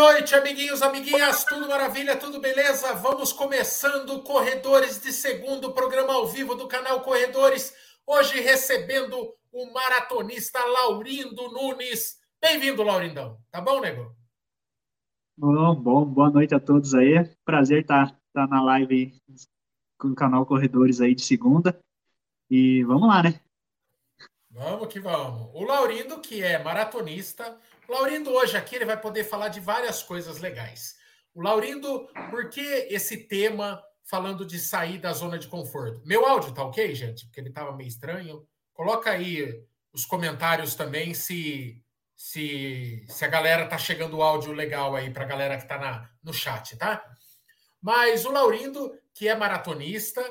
[0.00, 2.94] noite, amiguinhos, amiguinhas, tudo maravilha, tudo beleza?
[2.94, 7.74] Vamos começando Corredores de Segundo, programa ao vivo do canal Corredores.
[8.06, 9.14] Hoje recebendo
[9.52, 12.18] o maratonista Laurindo Nunes.
[12.40, 13.38] Bem-vindo, Laurindão.
[13.50, 14.16] Tá bom, nego?
[15.36, 17.22] Bom, bom, boa noite a todos aí.
[17.44, 19.14] Prazer estar tá, tá na live
[19.98, 21.78] com o canal Corredores aí de segunda.
[22.48, 23.38] E vamos lá, né?
[24.50, 25.50] Vamos que vamos.
[25.54, 27.56] O Laurindo, que é maratonista,
[27.90, 30.96] Laurindo hoje aqui ele vai poder falar de várias coisas legais.
[31.34, 36.00] O Laurindo, por que esse tema falando de sair da zona de conforto?
[36.04, 37.26] Meu áudio tá ok, gente?
[37.26, 38.46] Porque ele tava meio estranho.
[38.72, 41.82] Coloca aí os comentários também se
[42.16, 45.78] se, se a galera tá chegando o áudio legal aí para a galera que tá
[45.78, 47.02] na, no chat, tá?
[47.80, 50.22] Mas o Laurindo, que é maratonista,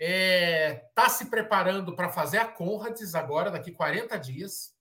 [0.00, 4.74] é, tá se preparando para fazer a Conrads agora, daqui 40 dias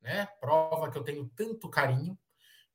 [0.00, 0.28] né?
[0.40, 2.18] Prova que eu tenho tanto carinho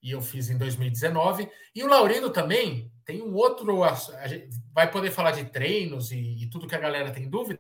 [0.01, 1.49] e eu fiz em 2019.
[1.73, 3.79] E o Laurindo também tem um outro.
[4.71, 7.59] vai poder falar de treinos e, e, tudo que a galera tem dúvida,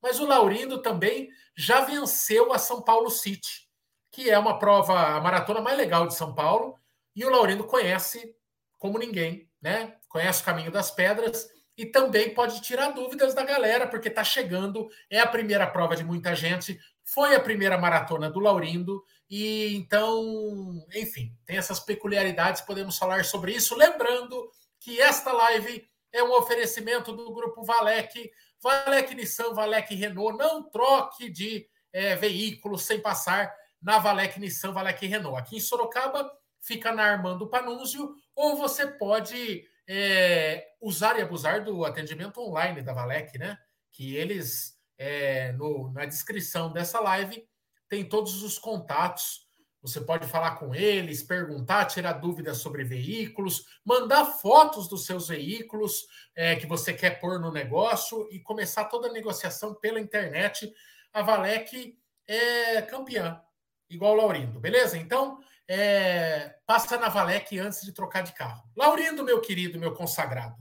[0.00, 3.68] mas o Laurindo também já venceu a São Paulo City,
[4.12, 6.78] que é uma prova, a maratona mais legal de São Paulo.
[7.14, 8.34] E o Laurindo conhece
[8.78, 9.96] como ninguém, né?
[10.08, 14.88] Conhece o caminho das pedras e também pode tirar dúvidas da galera, porque está chegando,
[15.10, 20.84] é a primeira prova de muita gente, foi a primeira maratona do Laurindo, e então,
[20.94, 23.76] enfim, tem essas peculiaridades, podemos falar sobre isso.
[23.76, 30.36] Lembrando que esta live é um oferecimento do grupo Valec, Valec Nissan, Valec Renault.
[30.36, 35.38] Não troque de é, veículo sem passar na Valec Nissan, Valec Renault.
[35.38, 41.84] Aqui em Sorocaba fica na Armando Panúzio, ou você pode é, usar e abusar do
[41.84, 43.56] atendimento online da Valec, né?
[43.92, 47.46] Que eles, é, no, na descrição dessa live,
[47.88, 49.46] tem todos os contatos.
[49.82, 56.06] Você pode falar com eles, perguntar, tirar dúvidas sobre veículos, mandar fotos dos seus veículos
[56.34, 60.72] é, que você quer pôr no negócio e começar toda a negociação pela internet.
[61.12, 63.40] A Valec é campeã,
[63.88, 64.98] igual o Laurindo, beleza?
[64.98, 65.38] Então,
[65.68, 68.68] é, passa na Valec antes de trocar de carro.
[68.76, 70.56] Laurindo, meu querido, meu consagrado,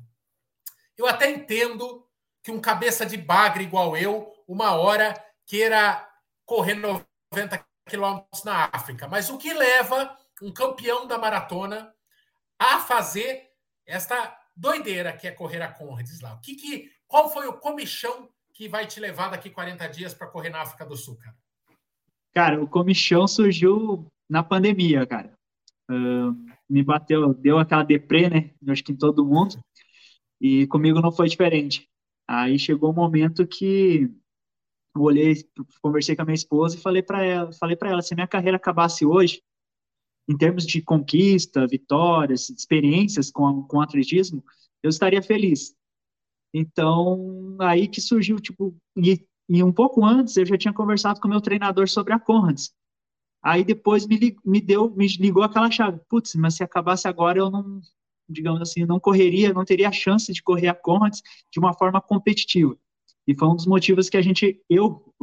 [0.98, 2.05] eu até entendo
[2.46, 5.16] que um cabeça de bagre igual eu, uma hora,
[5.48, 6.08] queira
[6.46, 9.08] correr 90 quilômetros na África.
[9.08, 11.92] Mas o que leva um campeão da maratona
[12.60, 13.50] a fazer
[13.84, 16.36] esta doideira que é correr a Conrads lá?
[16.36, 20.28] O que, que, qual foi o comichão que vai te levar daqui 40 dias para
[20.28, 21.36] correr na África do Sul, cara?
[22.32, 25.34] Cara, o comichão surgiu na pandemia, cara.
[25.90, 26.32] Uh,
[26.70, 28.52] me bateu, deu aquela deprê, né?
[28.68, 29.60] Acho que em todo mundo.
[30.40, 31.90] E comigo não foi diferente.
[32.28, 34.10] Aí chegou um momento que
[34.96, 35.36] eu olhei,
[35.82, 38.58] conversei com a minha esposa e falei para ela, falei para ela, se minha carreira
[38.58, 39.44] acabasse hoje,
[40.28, 44.44] em termos de conquista, vitórias, experiências com, com atletismo,
[44.82, 45.76] eu estaria feliz.
[46.54, 51.28] Então, aí que surgiu, tipo, e, e um pouco antes eu já tinha conversado com
[51.28, 52.74] meu treinador sobre a Conrads.
[53.44, 56.00] Aí depois me, me deu, me ligou aquela chave.
[56.10, 57.80] Putz, mas se acabasse agora eu não,
[58.28, 61.22] digamos assim, não correria, não teria a chance de correr a Conrads
[61.52, 62.78] de uma forma competitiva.
[63.28, 65.14] E foi um dos motivos que a gente, eu,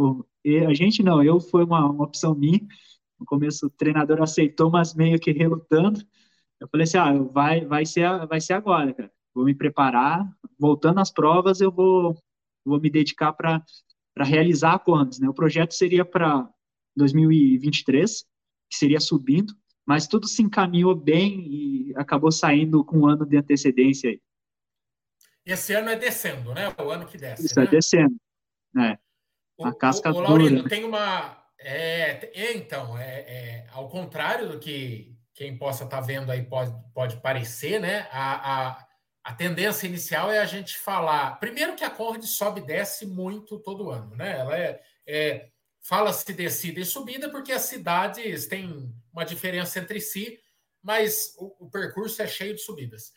[0.66, 2.60] a gente não, eu foi uma, uma opção minha.
[3.18, 6.00] No começo o treinador aceitou, mas meio que relutando.
[6.60, 9.12] Eu falei assim, ah, vai, vai ser, vai ser agora, cara.
[9.34, 12.16] Vou me preparar, voltando às provas, eu vou,
[12.64, 13.64] vou me dedicar para
[14.18, 15.28] realizar a Conrads, né?
[15.28, 16.48] O projeto seria para
[16.96, 18.24] 2023,
[18.70, 19.54] que seria subindo,
[19.86, 24.20] mas tudo se encaminhou bem e acabou saindo com um ano de antecedência aí.
[25.44, 26.72] Esse ano é descendo, né?
[26.78, 27.44] O ano que desce.
[27.44, 27.68] Isso, é né?
[27.68, 28.16] é descendo.
[28.78, 28.98] É.
[29.60, 31.36] A o, casca o, o Laurino, tem uma.
[31.58, 36.42] É, é então, é, é, ao contrário do que quem possa estar tá vendo aí
[36.44, 38.08] pode, pode parecer, né?
[38.12, 38.86] A, a,
[39.24, 41.40] a tendência inicial é a gente falar.
[41.40, 44.38] Primeiro que a Conrad sobe e desce muito todo ano, né?
[44.38, 45.52] Ela é, é
[45.82, 50.40] Fala-se descida e subida porque as cidades têm uma diferença entre si,
[50.82, 53.12] mas o, o percurso é cheio de subidas,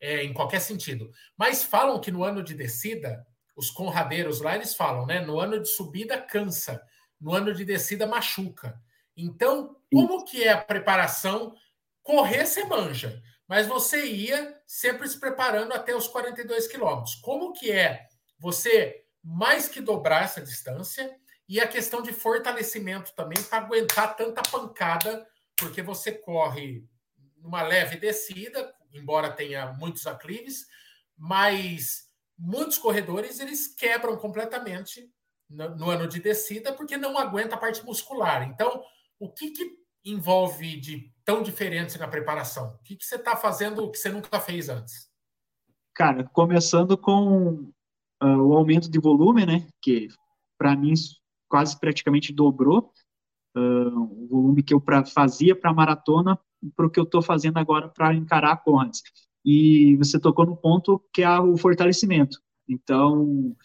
[0.00, 1.10] é, em qualquer sentido.
[1.36, 3.26] Mas falam que no ano de descida,
[3.56, 5.20] os conradeiros lá, eles falam, né?
[5.20, 6.82] No ano de subida cansa,
[7.20, 8.80] no ano de descida machuca.
[9.16, 11.54] Então, como que é a preparação?
[12.02, 17.16] Correr você manja, mas você ia sempre se preparando até os 42 quilômetros.
[17.16, 18.06] Como que é
[18.38, 21.10] você mais que dobrar essa distância
[21.48, 26.84] e a questão de fortalecimento também para aguentar tanta pancada, porque você corre
[27.38, 30.66] numa leve descida, embora tenha muitos aclives,
[31.16, 32.06] mas
[32.36, 35.10] muitos corredores eles quebram completamente
[35.48, 38.42] no, no ano de descida porque não aguenta a parte muscular.
[38.42, 38.82] Então,
[39.18, 42.74] o que, que envolve de tão diferentes na preparação?
[42.74, 45.08] O que, que você está fazendo que você nunca fez antes?
[45.94, 47.72] Cara, começando com
[48.22, 49.66] uh, o aumento de volume, né?
[49.80, 50.08] Que
[50.56, 50.94] para mim
[51.48, 52.92] quase praticamente dobrou
[53.56, 56.38] uh, o volume que eu pra, fazia para maratona
[56.74, 59.02] para o que eu estou fazendo agora para encarar a Conrads.
[59.44, 62.38] E você tocou no ponto que é o fortalecimento.
[62.68, 63.56] Então,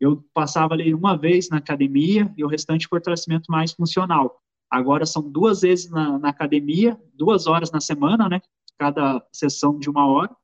[0.00, 4.42] eu passava ali uma vez na academia e o restante fortalecimento mais funcional.
[4.70, 8.40] Agora são duas vezes na, na academia, duas horas na semana, né?
[8.78, 10.34] Cada sessão de uma hora,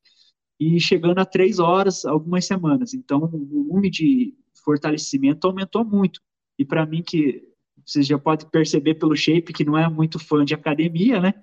[0.61, 2.93] e chegando a três horas algumas semanas.
[2.93, 4.35] Então, o volume de
[4.65, 6.21] fortalecimento aumentou muito.
[6.59, 7.49] E para mim, que
[7.85, 11.35] você já pode perceber pelo shape que não é muito fã de academia, né?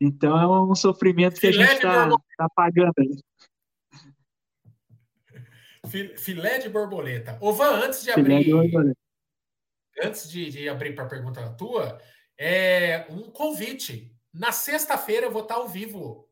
[0.00, 2.92] Então é um sofrimento que filé a gente está tá pagando.
[6.16, 7.38] Filé de borboleta.
[7.40, 8.44] Ô, Van, antes de abrir.
[8.44, 8.94] De
[10.02, 12.00] antes de, de abrir para a pergunta tua,
[12.38, 14.12] é um convite.
[14.32, 16.28] Na sexta-feira eu vou estar ao vivo,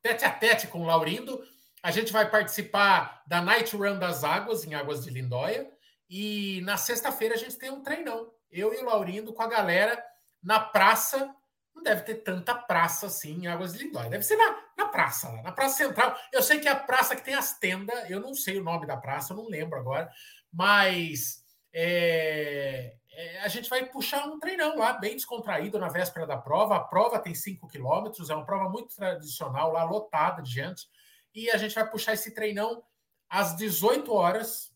[0.00, 1.42] tete a tete com o Laurindo.
[1.82, 5.70] A gente vai participar da Night Run das Águas, em Águas de Lindóia.
[6.10, 8.32] E na sexta-feira a gente tem um treinão.
[8.50, 10.04] Eu e o Laurindo com a galera
[10.42, 11.32] na praça.
[11.72, 14.10] Não deve ter tanta praça assim em Águas de Lindóia.
[14.10, 16.18] Deve ser na, na praça, lá, na Praça Central.
[16.32, 18.10] Eu sei que é a praça que tem as tendas.
[18.10, 20.10] Eu não sei o nome da praça, eu não lembro agora.
[20.52, 26.36] Mas é, é, a gente vai puxar um treinão lá, bem descontraído na véspera da
[26.36, 26.76] prova.
[26.76, 30.88] A prova tem 5 quilômetros, é uma prova muito tradicional, lá lotada de gente.
[31.32, 32.82] E a gente vai puxar esse treinão
[33.28, 34.69] às 18 horas,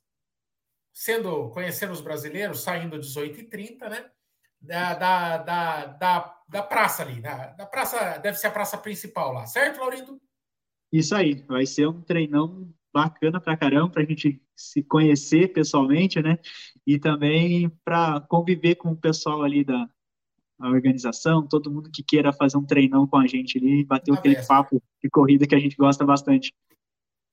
[0.94, 4.10] sendo conhecendo os brasileiros, saindo às 18h30, né?
[4.60, 9.32] Da, da, da, da, da praça ali, da, da praça, deve ser a praça principal
[9.32, 10.18] lá, certo, Laurindo?
[10.90, 16.38] Isso aí, vai ser um treinão bacana pra caramba, pra gente se conhecer pessoalmente, né?
[16.86, 19.86] E também para conviver com o pessoal ali da
[20.60, 24.40] organização, todo mundo que queira fazer um treinão com a gente ali, bater tá aquele
[24.46, 26.54] papo de corrida que a gente gosta bastante.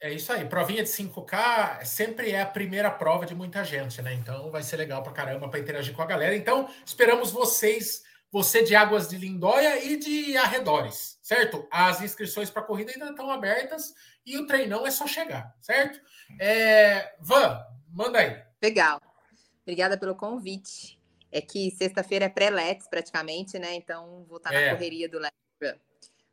[0.01, 0.43] É isso aí.
[0.45, 4.15] Provinha de 5K sempre é a primeira prova de muita gente, né?
[4.15, 6.35] Então vai ser legal pra caramba para interagir com a galera.
[6.35, 8.01] Então, esperamos vocês,
[8.31, 11.67] você de Águas de Lindóia e de arredores, certo?
[11.69, 13.93] As inscrições para a corrida ainda estão abertas
[14.25, 16.01] e o treinão é só chegar, certo?
[16.39, 17.13] É...
[17.19, 18.41] Van, manda aí.
[18.59, 18.99] Legal.
[19.61, 20.99] Obrigada pelo convite.
[21.31, 23.75] É que sexta-feira é pré-Let's praticamente, né?
[23.75, 24.69] Então vou estar na é.
[24.71, 25.81] correria do Let's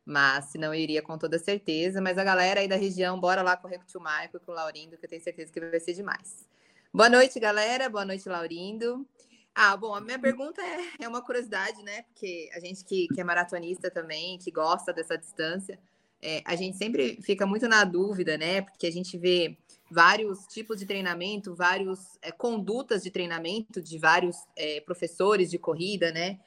[0.09, 2.01] mas se não, iria com toda certeza.
[2.01, 4.51] Mas a galera aí da região, bora lá correr com o tio Maico e com
[4.51, 6.47] o Laurindo, que eu tenho certeza que vai ser demais.
[6.91, 7.87] Boa noite, galera.
[7.87, 9.07] Boa noite, Laurindo.
[9.53, 12.01] Ah, bom, a minha pergunta é, é uma curiosidade, né?
[12.03, 15.79] Porque a gente que, que é maratonista também, que gosta dessa distância,
[16.19, 18.63] é, a gente sempre fica muito na dúvida, né?
[18.63, 19.59] Porque a gente vê
[19.91, 26.11] vários tipos de treinamento, várias é, condutas de treinamento de vários é, professores de corrida,
[26.11, 26.39] né?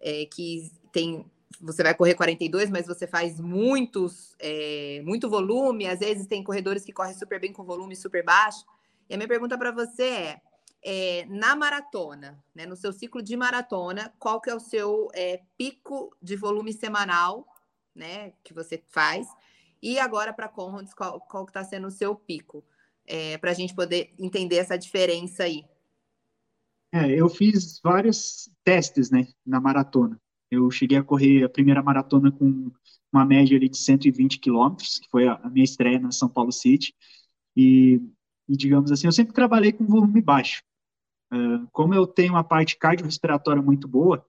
[0.00, 5.86] É, que tem você vai correr 42, mas você faz muitos, é, muito volume.
[5.86, 8.64] Às vezes tem corredores que correm super bem com volume super baixo.
[9.08, 10.40] E a minha pergunta para você é,
[10.82, 15.40] é, na maratona, né, no seu ciclo de maratona, qual que é o seu é,
[15.58, 17.46] pico de volume semanal,
[17.94, 19.26] né, que você faz?
[19.82, 22.64] E agora para Conrads, qual, qual que está sendo o seu pico?
[23.06, 25.64] É, para a gente poder entender essa diferença aí.
[26.92, 30.20] É, eu fiz vários testes, né, na maratona.
[30.50, 32.70] Eu cheguei a correr a primeira maratona com
[33.12, 36.94] uma média ali de 120 quilômetros, que foi a minha estreia na São Paulo City.
[37.56, 38.00] E,
[38.48, 40.62] e digamos assim, eu sempre trabalhei com volume baixo.
[41.32, 44.24] Uh, como eu tenho uma parte cardiorrespiratória muito boa,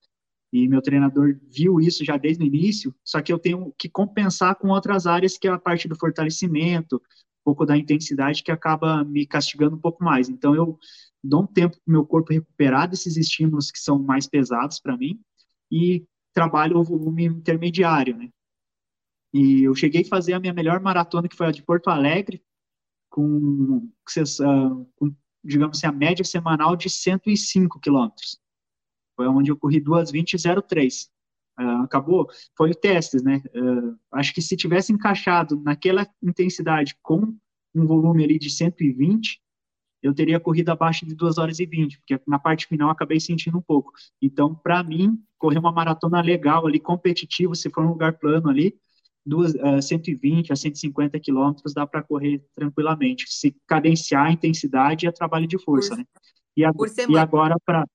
[0.53, 4.55] e meu treinador viu isso já desde o início, só que eu tenho que compensar
[4.55, 9.03] com outras áreas, que é a parte do fortalecimento, um pouco da intensidade, que acaba
[9.03, 10.29] me castigando um pouco mais.
[10.29, 10.77] Então, eu
[11.23, 14.97] dou um tempo para o meu corpo recuperar desses estímulos que são mais pesados para
[14.97, 15.19] mim,
[15.71, 18.29] e trabalho o volume intermediário, né?
[19.33, 22.43] E eu cheguei a fazer a minha melhor maratona, que foi a de Porto Alegre,
[23.09, 23.89] com,
[24.95, 28.39] com digamos assim, a média semanal de 105 quilômetros.
[29.15, 31.09] Foi onde eu corri 2:20:03.
[31.59, 33.41] Uh, acabou, foi o testes, né?
[33.53, 37.35] Uh, acho que se tivesse encaixado naquela intensidade com
[37.75, 39.40] um volume ali de 120,
[40.01, 43.57] eu teria corrido abaixo de 2 horas e 20, porque na parte final acabei sentindo
[43.57, 43.93] um pouco.
[44.21, 48.75] Então, para mim, correr uma maratona legal ali, competitivo, se for um lugar plano ali,
[49.23, 53.25] duas, uh, 120 a 150 quilômetros dá para correr tranquilamente.
[53.29, 56.05] Se cadenciar a intensidade é trabalho de força, por, né?
[56.57, 56.71] E, a,
[57.07, 57.85] e agora para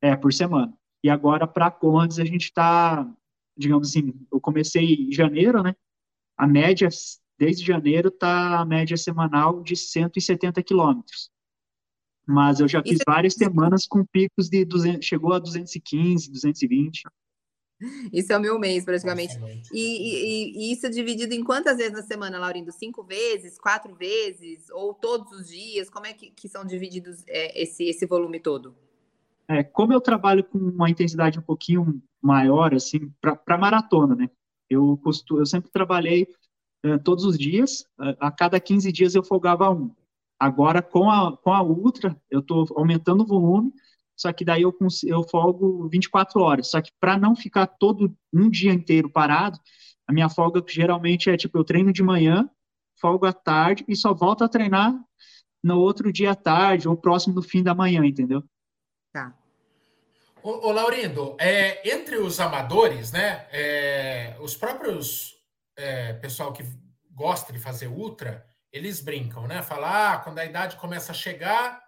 [0.00, 0.72] é por semana.
[1.02, 3.08] E agora para Condes a gente está,
[3.56, 5.74] digamos assim, eu comecei em janeiro, né?
[6.36, 6.88] A média
[7.38, 11.30] desde janeiro tá a média semanal de 170 quilômetros
[12.26, 17.04] mas eu já fiz várias semanas com picos de 200, chegou a 215, 220.
[18.12, 19.38] Isso é o meu mês, praticamente.
[19.72, 22.72] E, e, e, isso é dividido em quantas vezes na semana, Laurindo?
[22.72, 25.90] Cinco vezes, quatro vezes, ou todos os dias?
[25.90, 28.74] Como é que, que são divididos é, esse, esse volume todo?
[29.48, 34.30] É, como eu trabalho com uma intensidade um pouquinho maior, assim, para maratona, né?
[34.68, 36.26] Eu, costumo, eu sempre trabalhei
[36.84, 39.94] uh, todos os dias, uh, a cada 15 dias eu folgava um.
[40.38, 43.72] Agora, com a, com a Ultra, eu estou aumentando o volume,
[44.16, 46.70] só que daí eu, eu folgo 24 horas.
[46.70, 49.58] Só que para não ficar todo um dia inteiro parado,
[50.06, 52.48] a minha folga geralmente é tipo, eu treino de manhã,
[53.00, 54.94] folgo à tarde e só volto a treinar
[55.62, 58.42] no outro dia à tarde ou próximo do fim da manhã, entendeu?
[59.12, 59.34] Tá.
[60.42, 65.34] Ô, ô Laurindo, é, entre os amadores, né, é, os próprios
[65.76, 66.62] é, pessoal que
[67.10, 69.62] gosta de fazer ultra, eles brincam, né?
[69.62, 71.82] Falar, ah, quando a idade começa a chegar,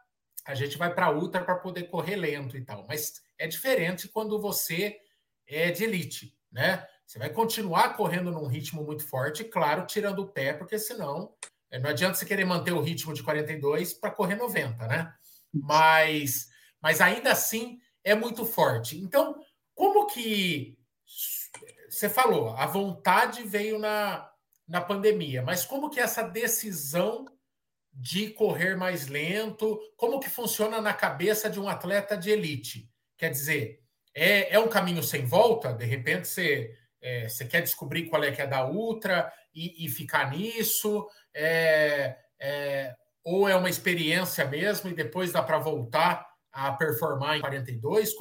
[0.45, 2.87] a gente vai para ultra para poder correr lento e tal.
[2.89, 4.99] Mas é diferente quando você
[5.47, 6.87] é de elite, né?
[7.07, 11.35] Você vai continuar correndo num ritmo muito forte, claro, tirando o pé, porque senão
[11.71, 15.13] é, não adianta você querer manter o ritmo de 42 para correr 90, né?
[15.53, 16.49] Mas,
[16.81, 18.99] mas ainda assim é muito forte.
[18.99, 19.39] Então,
[19.75, 20.79] como que
[21.89, 24.31] você falou, a vontade veio na,
[24.69, 27.27] na pandemia, mas como que essa decisão
[27.93, 29.81] de correr mais lento?
[29.97, 32.89] Como que funciona na cabeça de um atleta de elite?
[33.17, 33.83] Quer dizer,
[34.15, 35.73] é, é um caminho sem volta?
[35.73, 39.89] De repente você, é, você quer descobrir qual é que é da ultra e, e
[39.89, 41.09] ficar nisso?
[41.35, 42.95] É, é,
[43.25, 48.13] ou é uma experiência mesmo e depois dá para voltar a performar em 42?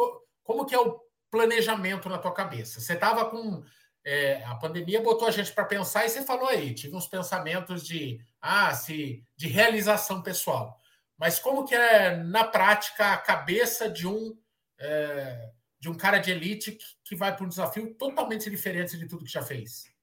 [0.44, 1.00] Como que é o
[1.30, 2.80] planejamento na tua cabeça?
[2.80, 3.64] Você estava com
[4.08, 7.86] é, a pandemia botou a gente para pensar e você falou aí, tive uns pensamentos
[7.86, 10.80] de ah, se, de realização pessoal.
[11.20, 14.34] Mas como que é na prática a cabeça de um
[14.80, 19.08] é, de um cara de elite que, que vai para um desafio totalmente diferente de
[19.08, 19.94] tudo que já fez?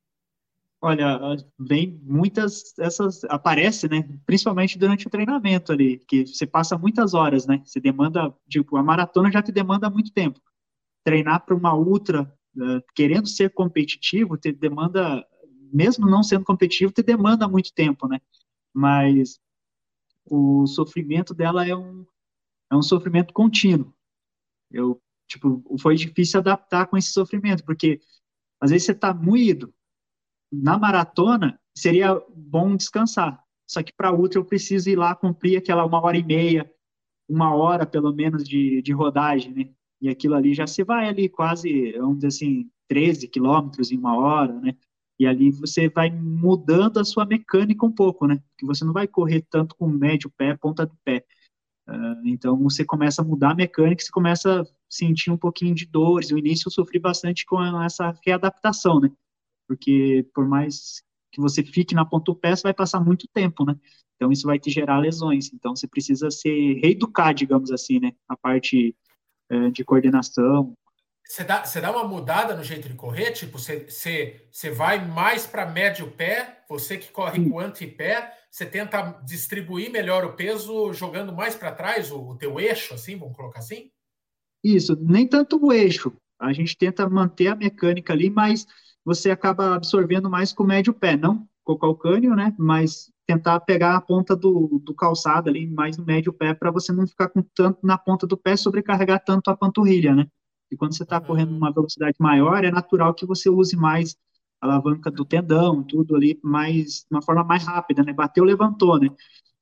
[0.82, 1.18] Olha,
[1.58, 4.06] vem muitas essas aparece, né?
[4.26, 7.62] Principalmente durante o treinamento ali, que você passa muitas horas, né?
[7.64, 10.38] Você demanda, tipo, a maratona já te demanda muito tempo.
[11.02, 15.26] Treinar para uma ultra uh, querendo ser competitivo, te demanda,
[15.72, 18.20] mesmo não sendo competitivo, te demanda muito tempo, né?
[18.72, 19.40] Mas
[20.24, 22.06] o sofrimento dela é um,
[22.70, 23.94] é um sofrimento contínuo.
[24.70, 28.00] Eu, tipo, foi difícil adaptar com esse sofrimento, porque
[28.60, 29.72] às vezes você está moído.
[30.52, 33.42] Na maratona, seria bom descansar.
[33.66, 36.70] Só que para outra eu preciso ir lá cumprir aquela uma hora e meia,
[37.28, 39.70] uma hora pelo menos de, de rodagem, né?
[40.04, 44.14] E aquilo ali já se vai ali quase, vamos dizer assim, 13 quilômetros em uma
[44.14, 44.76] hora, né?
[45.18, 48.38] E ali você vai mudando a sua mecânica um pouco, né?
[48.58, 51.24] Que você não vai correr tanto com médio pé, ponta do pé.
[51.88, 55.86] Uh, então você começa a mudar a mecânica, você começa a sentir um pouquinho de
[55.86, 56.30] dores.
[56.30, 59.10] No início eu sofri bastante com essa readaptação, né?
[59.66, 63.64] Porque por mais que você fique na ponta do pé, você vai passar muito tempo,
[63.64, 63.74] né?
[64.16, 65.50] Então isso vai te gerar lesões.
[65.54, 68.12] Então você precisa se reeducar, digamos assim, né?
[68.28, 68.94] A parte
[69.72, 70.74] de coordenação.
[71.26, 73.32] Você dá, você dá uma mudada no jeito de correr?
[73.32, 77.48] Tipo, você, você, você vai mais para médio pé, você que corre Sim.
[77.48, 82.60] com antepé, você tenta distribuir melhor o peso jogando mais para trás, o, o teu
[82.60, 83.90] eixo, assim, vamos colocar assim?
[84.62, 86.12] Isso, nem tanto o eixo.
[86.38, 88.66] A gente tenta manter a mecânica ali, mas
[89.04, 92.54] você acaba absorvendo mais com o médio pé, não com o calcânio, né?
[92.58, 96.92] Mas tentar pegar a ponta do, do calçado ali, mais no médio pé, para você
[96.92, 100.26] não ficar com tanto na ponta do pé, sobrecarregar tanto a panturrilha, né?
[100.70, 101.24] E quando você está uhum.
[101.24, 104.16] correndo uma velocidade maior, é natural que você use mais
[104.60, 108.12] a alavanca do tendão, tudo ali, mais, de uma forma mais rápida, né?
[108.12, 109.08] Bateu, levantou, né?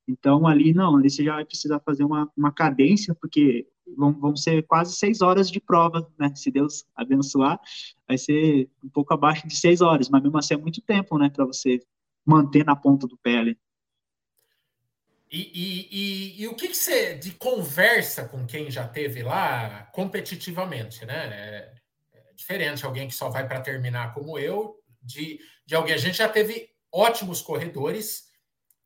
[0.09, 3.67] Então, ali, não, ali você já vai precisar fazer uma, uma cadência, porque
[3.97, 6.33] vão, vão ser quase seis horas de prova, né?
[6.35, 7.61] Se Deus abençoar,
[8.07, 11.31] vai ser um pouco abaixo de seis horas, mas mesmo assim é muito tempo, né?
[11.31, 11.81] Para você
[12.25, 13.59] manter na ponta do pé ali.
[15.31, 19.89] E, e, e, e, o que, que você de conversa com quem já teve lá
[19.93, 21.29] competitivamente, né?
[21.33, 21.75] É,
[22.13, 25.95] é diferente alguém que só vai para terminar como eu, de, de alguém.
[25.95, 28.31] A gente já teve ótimos corredores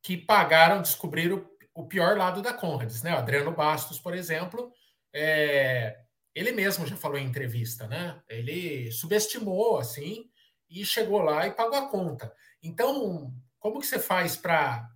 [0.00, 3.12] que pagaram descobrir o, o pior lado da Conrads, né?
[3.12, 4.72] O Adriano Bastos, por exemplo,
[5.16, 5.98] é,
[6.34, 8.20] ele mesmo já falou em entrevista, né?
[8.28, 10.30] Ele subestimou assim
[10.68, 12.30] e chegou lá e pagou a conta.
[12.62, 14.86] Então, como que você faz para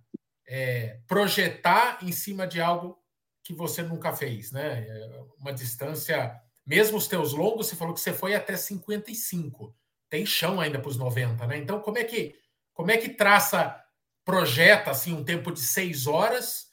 [0.47, 2.99] é, projetar em cima de algo
[3.43, 4.85] que você nunca fez, né?
[4.87, 9.75] É, uma distância, mesmo os teus longos, você falou que você foi até 55.
[10.07, 11.57] Tem chão ainda para os 90, né?
[11.57, 12.39] Então, como é que
[12.73, 13.75] como é que traça,
[14.23, 16.67] projeta assim um tempo de seis horas,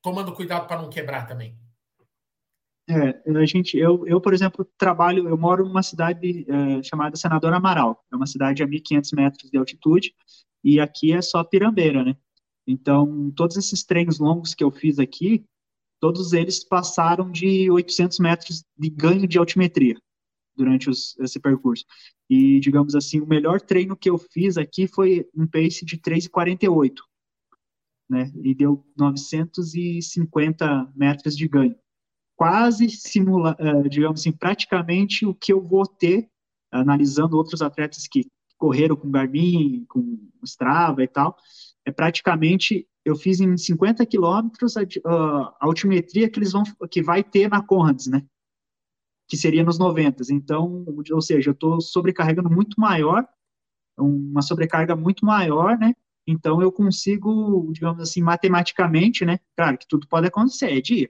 [0.00, 1.61] tomando cuidado para não quebrar também?
[2.88, 7.52] É, a gente, eu, eu, por exemplo, trabalho, eu moro numa cidade é, chamada Senador
[7.52, 10.14] Amaral, é uma cidade a 1.500 metros de altitude,
[10.64, 12.16] e aqui é só pirambeira, né?
[12.66, 15.44] Então, todos esses treinos longos que eu fiz aqui,
[16.00, 19.96] todos eles passaram de 800 metros de ganho de altimetria
[20.56, 21.84] durante os, esse percurso.
[22.28, 26.94] E, digamos assim, o melhor treino que eu fiz aqui foi um pace de 3,48,
[28.08, 28.30] né?
[28.42, 31.76] E deu 950 metros de ganho.
[32.42, 36.28] Quase simula, uh, digamos assim, praticamente o que eu vou ter
[36.72, 38.26] analisando outros atletas que
[38.58, 41.36] correram com Garmin, com Strava e tal,
[41.86, 47.22] é praticamente eu fiz em 50 quilômetros a, a, altimetria que eles vão que vai
[47.22, 48.26] ter na Conrads, né?
[49.28, 50.24] Que seria nos 90.
[50.32, 53.24] Então, ou seja, eu estou sobrecarregando muito maior,
[53.96, 55.94] uma sobrecarga muito maior, né?
[56.26, 59.38] Então eu consigo, digamos assim, matematicamente, né?
[59.56, 61.08] Claro que tudo pode acontecer, é de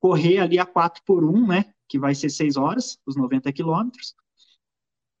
[0.00, 1.64] correr ali a 4 por 1, né?
[1.88, 4.14] Que vai ser 6 horas, os 90 quilômetros,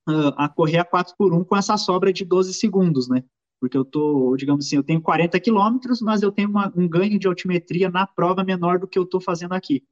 [0.08, 3.24] uh, a correr a 4 por 1 com essa sobra de 12 segundos, né?
[3.60, 7.18] Porque eu tô, digamos assim, eu tenho 40 quilômetros, mas eu tenho uma, um ganho
[7.18, 9.84] de altimetria na prova menor do que eu estou fazendo aqui.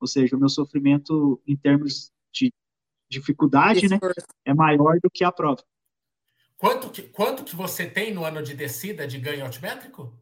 [0.00, 2.52] Ou seja, o meu sofrimento em termos de
[3.10, 3.98] dificuldade, né,
[4.44, 5.62] é maior do que a prova.
[6.56, 10.12] Quanto que, quanto que você tem no ano de descida de ganho altimétrico?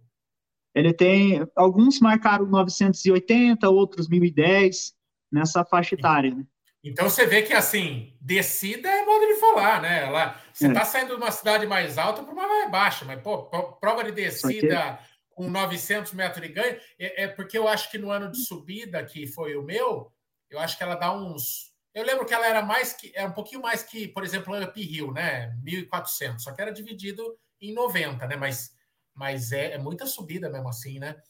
[0.74, 4.94] Ele tem, alguns marcaram 980, outros 1010,
[5.30, 6.44] nessa faixa etária, né?
[6.84, 10.10] Então você vê que assim, descida é modo de falar, né?
[10.10, 10.84] Lá, você está é.
[10.84, 13.44] saindo de uma cidade mais alta para uma mais baixa, mas pô,
[13.80, 14.98] prova de descida
[15.30, 19.04] com 900 metros de ganho, é, é, porque eu acho que no ano de subida,
[19.04, 20.12] que foi o meu,
[20.50, 21.72] eu acho que ela dá uns.
[21.94, 24.80] Eu lembro que ela era mais que era um pouquinho mais que, por exemplo, Up
[24.80, 25.54] Hill, né?
[25.64, 27.22] 1.400, só que era dividido
[27.60, 28.36] em 90, né?
[28.36, 28.72] Mas,
[29.14, 31.20] mas é, é muita subida mesmo assim, né?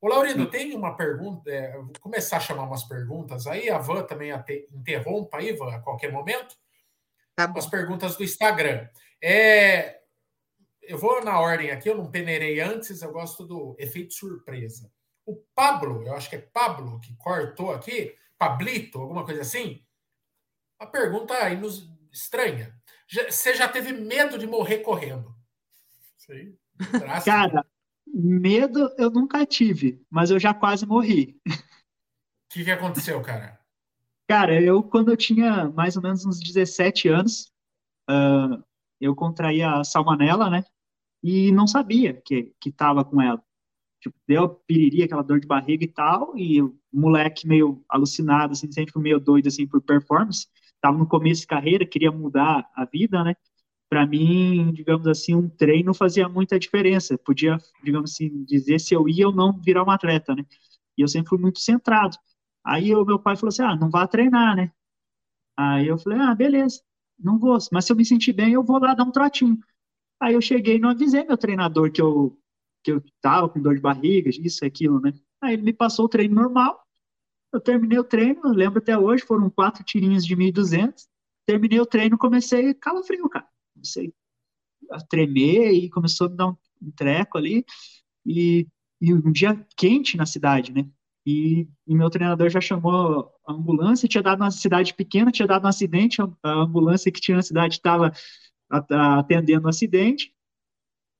[0.00, 4.02] Ô, Laurindo, tem uma pergunta, é, vou começar a chamar umas perguntas aí, a Van
[4.02, 6.56] também te, interrompa aí, Van, a qualquer momento.
[7.36, 8.88] Tá As perguntas do Instagram.
[9.22, 10.00] É,
[10.82, 14.92] eu vou na ordem aqui, eu não peneirei antes, eu gosto do efeito surpresa.
[15.24, 19.84] O Pablo, eu acho que é Pablo que cortou aqui, Pablito, alguma coisa assim.
[20.80, 22.74] Uma pergunta aí nos, estranha.
[23.06, 25.34] Já, você já teve medo de morrer correndo?
[27.22, 27.32] Sei.
[27.32, 27.64] Cara,
[28.14, 31.40] Medo eu nunca tive, mas eu já quase morri.
[31.46, 31.52] O
[32.50, 33.58] que, que aconteceu, cara?
[34.28, 37.50] Cara, eu, quando eu tinha mais ou menos uns 17 anos,
[38.10, 38.62] uh,
[39.00, 40.62] eu contraí a salmonela, né?
[41.22, 43.42] E não sabia que, que tava com ela.
[44.00, 48.70] Tipo, deu piriri, aquela dor de barriga e tal, e o moleque meio alucinado, assim,
[48.70, 50.48] sempre meio doido, assim, por performance.
[50.80, 53.34] Tava no começo de carreira, queria mudar a vida, né?
[53.92, 57.18] Para mim, digamos assim, um treino fazia muita diferença.
[57.18, 60.46] Podia, digamos assim, dizer se eu ia ou não virar um atleta, né?
[60.96, 62.16] E eu sempre fui muito centrado.
[62.64, 64.72] Aí o meu pai falou assim: ah, não vá treinar, né?
[65.58, 66.80] Aí eu falei: ah, beleza,
[67.18, 67.58] não vou.
[67.70, 69.58] Mas se eu me sentir bem, eu vou lá dar um trotinho.
[70.18, 72.40] Aí eu cheguei e não avisei meu treinador que eu,
[72.82, 75.12] que eu tava com dor de barriga, isso, aquilo, né?
[75.38, 76.82] Aí ele me passou o treino normal.
[77.52, 81.06] Eu terminei o treino, lembro até hoje, foram quatro tirinhos de 1.200.
[81.44, 83.51] Terminei o treino, comecei calafrio, cara
[83.82, 84.14] comecei
[84.90, 87.64] a tremer e começou a me dar um, um treco ali.
[88.24, 88.68] E,
[89.00, 90.88] e, um dia quente na cidade, né?
[91.26, 95.64] E, e, meu treinador já chamou a ambulância, tinha dado uma cidade pequena, tinha dado
[95.64, 98.12] um acidente, a ambulância que tinha na cidade estava
[99.18, 100.34] atendendo o um acidente.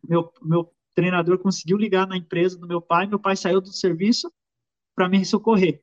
[0.03, 4.33] Meu, meu treinador conseguiu ligar na empresa do meu pai, meu pai saiu do serviço
[4.95, 5.83] para me socorrer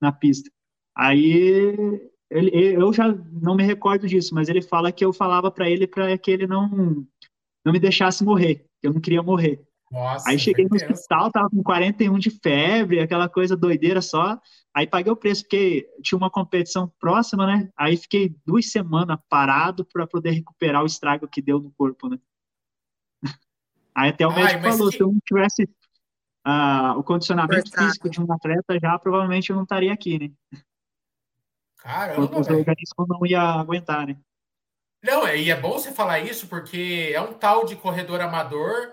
[0.00, 0.50] na pista.
[0.94, 5.68] Aí ele, eu já não me recordo disso, mas ele fala que eu falava para
[5.68, 7.06] ele para que ele não
[7.64, 9.62] não me deixasse morrer, que eu não queria morrer.
[9.90, 14.40] Nossa, aí cheguei no hospital, tava com 41 de febre, aquela coisa doideira só.
[14.74, 17.70] Aí paguei o preço, porque tinha uma competição próxima, né?
[17.76, 22.18] Aí fiquei duas semanas parado para poder recuperar o estrago que deu no corpo, né?
[23.94, 24.96] Aí até o médico falou, que...
[24.96, 25.64] se eu não tivesse
[26.46, 30.58] uh, o condicionamento físico de um atleta, já provavelmente eu não estaria aqui, né?
[31.82, 34.16] Caramba, o organismo não ia aguentar, né?
[35.02, 38.92] Não, é, e é bom você falar isso porque é um tal de corredor amador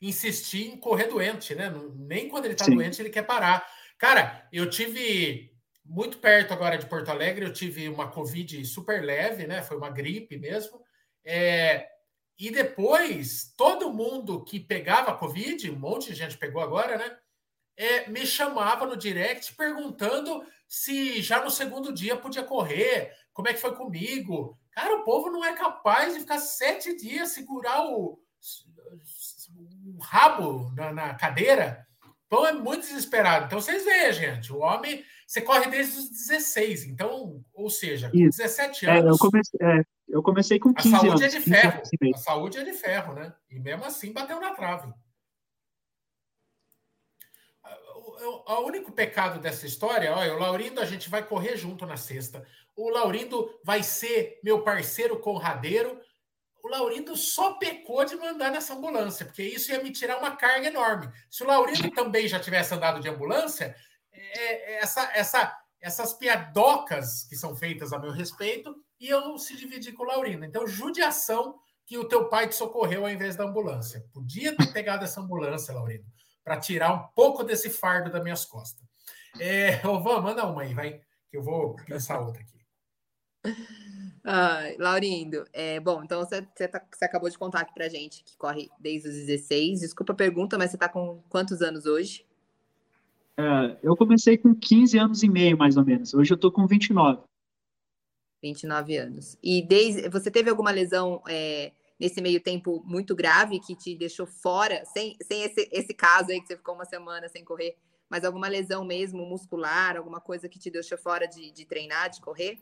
[0.00, 1.70] insistir em correr doente, né?
[1.96, 2.76] Nem quando ele tá Sim.
[2.76, 3.66] doente ele quer parar.
[3.98, 5.50] Cara, eu tive
[5.84, 9.60] muito perto agora de Porto Alegre, eu tive uma Covid super leve, né?
[9.60, 10.80] Foi uma gripe mesmo.
[11.22, 11.86] É,
[12.38, 17.18] e depois, todo mundo que pegava Covid, um monte de gente pegou agora, né?
[17.80, 23.54] É, me chamava no direct perguntando se já no segundo dia podia correr, como é
[23.54, 24.58] que foi comigo.
[24.70, 28.20] Cara, o povo não é capaz de ficar sete dias segurar o,
[29.86, 31.86] o rabo na, na, cadeira
[32.26, 33.46] Então é muito desesperado.
[33.46, 38.18] Então vocês veem, gente, o homem, você corre desde os 16, então, ou seja, com
[38.18, 39.04] 17 anos.
[39.04, 40.98] É, eu, comecei, é, eu comecei com 15 anos.
[40.98, 41.82] A saúde anos, é de ferro.
[42.14, 43.32] A saúde é de ferro, né?
[43.50, 44.92] E mesmo assim bateu na trave.
[48.20, 52.46] O único pecado dessa história, olha, o Laurindo, a gente vai correr junto na sexta.
[52.76, 56.00] O Laurindo vai ser meu parceiro conradeiro
[56.62, 60.66] o Laurindo só pecou de mandar nessa ambulância, porque isso ia me tirar uma carga
[60.66, 61.10] enorme.
[61.30, 63.74] Se o Laurindo também já tivesse andado de ambulância,
[64.12, 69.94] é, é, essa, essa, essas piadocas que são feitas a meu respeito iam se dividir
[69.94, 70.44] com o Laurindo.
[70.44, 74.04] Então, judiação que o teu pai te socorreu ao invés da ambulância.
[74.12, 76.04] Podia ter pegado essa ambulância, Laurindo,
[76.50, 78.82] para tirar um pouco desse fardo das minhas costas.
[79.38, 83.54] É, ô, Van, manda uma aí, vai, que eu vou pensar outra aqui.
[84.24, 88.24] Ah, Laurindo, é, bom, então você, você, tá, você, acabou de contar aqui pra gente
[88.24, 89.80] que corre desde os 16.
[89.80, 92.26] Desculpa a pergunta, mas você tá com quantos anos hoje?
[93.36, 96.12] É, eu comecei com 15 anos e meio, mais ou menos.
[96.12, 97.22] Hoje eu tô com 29.
[98.42, 99.38] 29 anos.
[99.40, 104.26] E desde, você teve alguma lesão é, nesse meio tempo muito grave que te deixou
[104.26, 107.76] fora, sem, sem esse, esse caso aí que você ficou uma semana sem correr,
[108.08, 112.20] mas alguma lesão mesmo muscular, alguma coisa que te deixou fora de, de treinar, de
[112.20, 112.58] correr?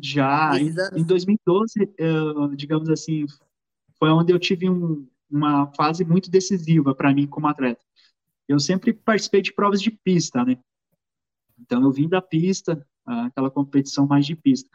[0.00, 0.68] Já em,
[1.00, 3.24] em, 2012, eu, digamos assim,
[3.98, 7.80] foi onde eu tive um, uma fase muito decisiva para mim como atleta.
[8.46, 10.58] Eu sempre participei de provas de pista, né?
[11.58, 14.68] Então eu vim da pista, aquela competição mais de pista.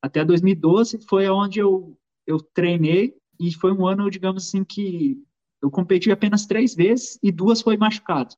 [0.00, 5.22] Até 2012 foi onde eu, eu treinei e foi um ano, digamos assim, que
[5.60, 8.34] eu competi apenas três vezes e duas foi machucado.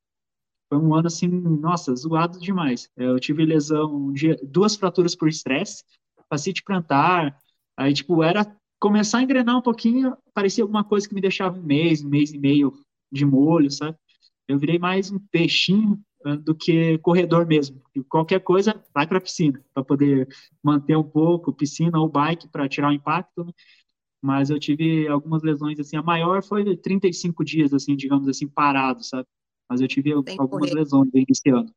[0.68, 2.88] Foi um ano assim, nossa, zoado demais.
[2.96, 5.84] Eu tive lesão de duas fraturas por estresse
[6.28, 7.36] facite plantar.
[7.76, 11.62] Aí, tipo, era começar a engrenar um pouquinho, parecia alguma coisa que me deixava um
[11.62, 12.72] mês, um mês e meio
[13.10, 13.96] de molho, sabe?
[14.46, 15.98] Eu virei mais um peixinho
[16.42, 17.82] do que corredor mesmo.
[17.94, 20.28] E qualquer coisa, vai para a piscina, para poder
[20.62, 23.44] manter um pouco, piscina ou bike para tirar o impacto.
[23.44, 23.52] Né?
[24.22, 29.04] Mas eu tive algumas lesões, assim, a maior foi 35 dias, assim, digamos assim, parado,
[29.04, 29.26] sabe?
[29.68, 30.74] Mas eu tive algumas correr.
[30.74, 31.72] lesões esse ano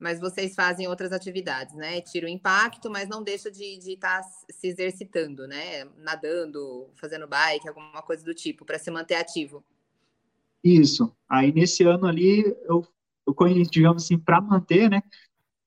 [0.00, 2.00] mas vocês fazem outras atividades, né?
[2.00, 5.84] Tira o impacto, mas não deixa de estar tá se exercitando, né?
[5.98, 9.62] Nadando, fazendo bike, alguma coisa do tipo, para se manter ativo.
[10.64, 11.14] Isso.
[11.28, 12.82] Aí nesse ano ali, eu,
[13.26, 15.02] eu digamos assim, para manter, né?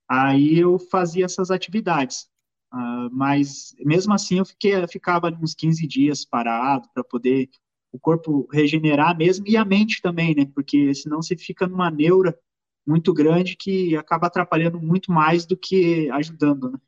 [0.10, 2.28] Aí eu fazia essas atividades.
[2.74, 7.50] Uh, mas mesmo assim eu fiquei, eu ficava uns 15 dias parado para poder
[7.92, 10.46] o corpo regenerar mesmo e a mente também, né?
[10.54, 12.38] Porque senão você fica numa neura
[12.86, 16.80] muito grande que acaba atrapalhando muito mais do que ajudando, né?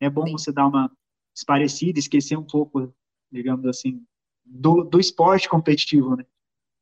[0.00, 0.32] É bom Sim.
[0.32, 0.90] você dar uma
[1.34, 2.92] esparecida, esquecer um pouco,
[3.30, 4.04] digamos assim,
[4.44, 6.26] do, do esporte competitivo, né?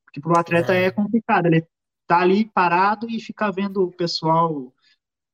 [0.05, 0.85] Porque para o atleta é.
[0.85, 1.67] é complicado, ele
[2.09, 4.75] tá ali parado e ficar vendo o pessoal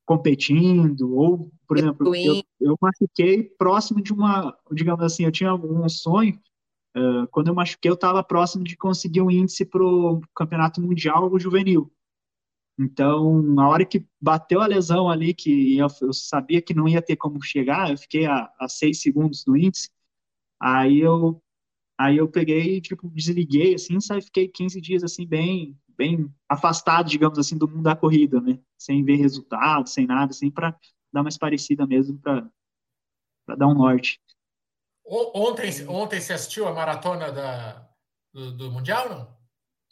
[0.05, 5.89] competindo, ou, por exemplo, eu, eu machuquei próximo de uma, digamos assim, eu tinha um
[5.89, 6.39] sonho,
[6.95, 11.39] uh, quando eu machuquei, eu estava próximo de conseguir um índice para o campeonato mundial
[11.39, 11.91] juvenil.
[12.79, 17.01] Então, na hora que bateu a lesão ali, que eu, eu sabia que não ia
[17.01, 19.91] ter como chegar, eu fiquei a, a seis segundos do índice,
[20.61, 21.41] aí eu,
[21.97, 27.39] aí eu peguei, tipo, desliguei, assim, sabe, fiquei 15 dias, assim, bem, bem afastado, digamos
[27.39, 30.77] assim, do mundo da corrida, né, sem ver resultados, sem nada, assim, para
[31.13, 32.51] dar mais parecida mesmo, para
[33.57, 34.21] dar um norte.
[35.07, 37.89] Ontem, ontem você assistiu a maratona da,
[38.33, 39.35] do, do Mundial, não?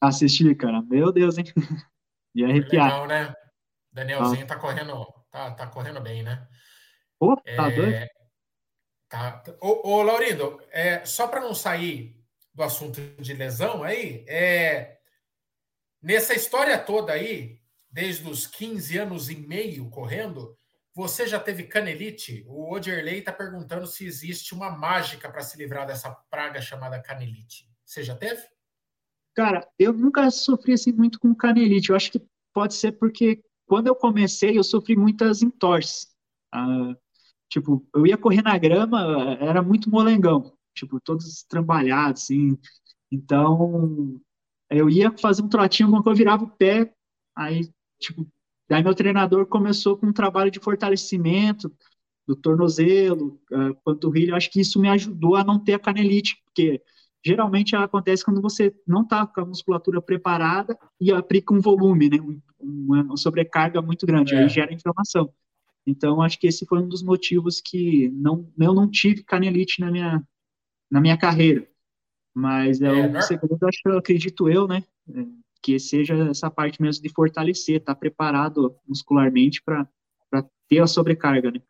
[0.00, 1.44] Assisti, cara, meu Deus, hein?
[2.34, 2.86] De arrepiar.
[2.86, 3.34] Legal, né?
[3.92, 4.46] Danielzinho ah.
[4.46, 6.48] tá correndo, tá, tá correndo bem, né?
[7.18, 8.08] Pô, tá é, doido.
[9.08, 9.42] Tá.
[9.60, 12.18] Ô, ô Laurindo, é, só para não sair
[12.54, 14.98] do assunto de lesão aí, é,
[16.02, 17.58] nessa história toda aí,
[17.90, 20.56] desde os 15 anos e meio correndo,
[20.94, 22.44] você já teve canelite?
[22.46, 27.70] O Oderley está perguntando se existe uma mágica para se livrar dessa praga chamada canelite.
[27.84, 28.42] Você já teve?
[29.34, 31.90] Cara, eu nunca sofri assim muito com canelite.
[31.90, 36.14] Eu acho que pode ser porque quando eu comecei, eu sofri muitas entorses.
[36.52, 36.94] Ah,
[37.48, 42.58] tipo, eu ia correr na grama, era muito molengão, tipo, todos estrambalhados, assim.
[43.10, 44.20] Então,
[44.76, 46.92] eu ia fazer um trotinho, alguma coisa, eu virava o pé,
[47.36, 47.68] aí,
[48.00, 48.26] tipo,
[48.68, 51.72] daí meu treinador começou com um trabalho de fortalecimento
[52.26, 56.40] do tornozelo, uh, panturrilha, eu acho que isso me ajudou a não ter a canelite,
[56.44, 56.80] porque
[57.24, 62.18] geralmente acontece quando você não está com a musculatura preparada e aplica um volume, né,
[62.60, 64.42] uma sobrecarga muito grande, é.
[64.42, 65.32] aí gera inflamação.
[65.86, 69.90] Então, acho que esse foi um dos motivos que não, eu não tive canelite na
[69.90, 70.22] minha,
[70.90, 71.66] na minha carreira.
[72.34, 75.24] Mas é, é o segundo, acho, acredito eu, né, é,
[75.62, 79.86] que seja essa parte mesmo de fortalecer, estar tá preparado muscularmente para
[80.68, 81.60] ter a sobrecarga, né?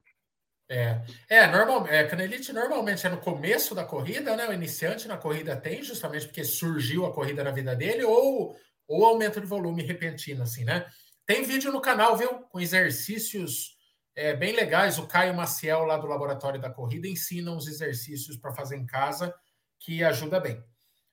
[0.71, 4.49] É, é, normal, é, canelite normalmente é no começo da corrida, né?
[4.49, 8.57] O iniciante na corrida tem, justamente porque surgiu a corrida na vida dele, ou,
[8.89, 10.87] ou aumento de volume repentino, assim, né?
[11.27, 12.31] Tem vídeo no canal, viu?
[12.51, 13.77] Com exercícios
[14.17, 14.99] é, bem legais.
[14.99, 19.35] O Caio Maciel, lá do Laboratório da Corrida, ensina uns exercícios para fazer em casa
[19.83, 20.63] que ajuda bem.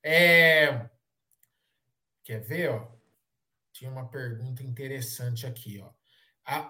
[0.03, 0.89] É...
[2.23, 2.87] Quer ver, ó?
[3.71, 5.89] Tinha uma pergunta interessante aqui, ó.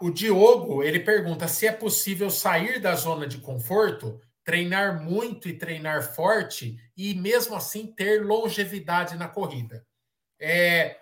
[0.01, 5.57] O Diogo, ele pergunta se é possível sair da zona de conforto, treinar muito e
[5.57, 9.85] treinar forte e mesmo assim ter longevidade na corrida.
[10.37, 10.99] É,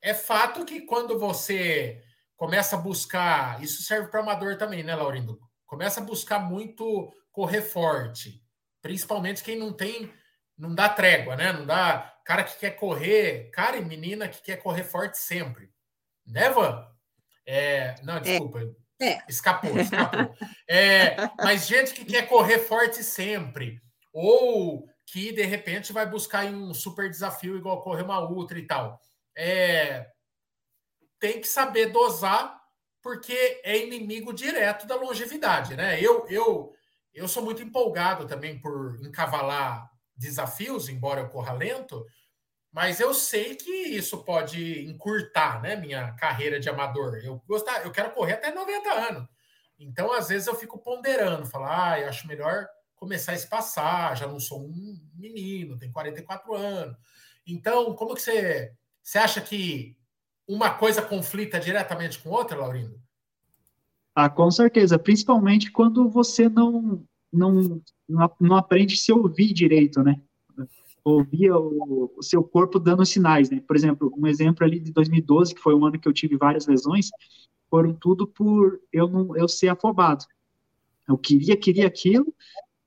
[0.00, 2.04] é fato que quando você
[2.36, 5.40] começa a buscar, isso serve para amador também, né, Laurindo?
[5.66, 8.39] Começa a buscar muito correr forte,
[8.82, 10.12] principalmente quem não tem,
[10.56, 11.52] não dá trégua, né?
[11.52, 15.70] Não dá cara que quer correr, cara e menina que quer correr forte sempre,
[16.26, 16.86] né, Van?
[17.46, 18.20] É, não, é.
[18.20, 18.60] desculpa.
[19.00, 19.18] É.
[19.28, 20.34] Escapou, escapou.
[20.68, 26.72] É, mas gente que quer correr forte sempre, ou que de repente vai buscar um
[26.72, 29.00] super desafio igual correr uma ultra e tal.
[29.36, 30.06] É,
[31.18, 32.60] tem que saber dosar,
[33.02, 36.00] porque é inimigo direto da longevidade, né?
[36.00, 36.72] Eu, eu,
[37.20, 42.06] eu sou muito empolgado também por encavalar desafios, embora eu corra lento,
[42.72, 47.16] mas eu sei que isso pode encurtar, né, minha carreira de amador.
[47.22, 49.28] Eu gostar, eu quero correr até 90 anos.
[49.78, 54.26] Então, às vezes eu fico ponderando, falar, ah, eu acho melhor começar a espaçar, já
[54.26, 56.96] não sou um menino, tenho 44 anos.
[57.46, 59.96] Então, como que você, você acha que
[60.48, 63.00] uma coisa conflita diretamente com outra, Laurindo?
[64.14, 67.80] Ah, com certeza, principalmente quando você não não,
[68.40, 70.20] não aprende a se ouvir direito, né?
[71.04, 73.62] ouvia o, o, seu corpo dando sinais, né?
[73.66, 76.66] Por exemplo, um exemplo ali de 2012, que foi um ano que eu tive várias
[76.66, 77.10] lesões,
[77.68, 80.24] foram tudo por eu não eu ser afobado.
[81.08, 82.32] Eu queria, queria aquilo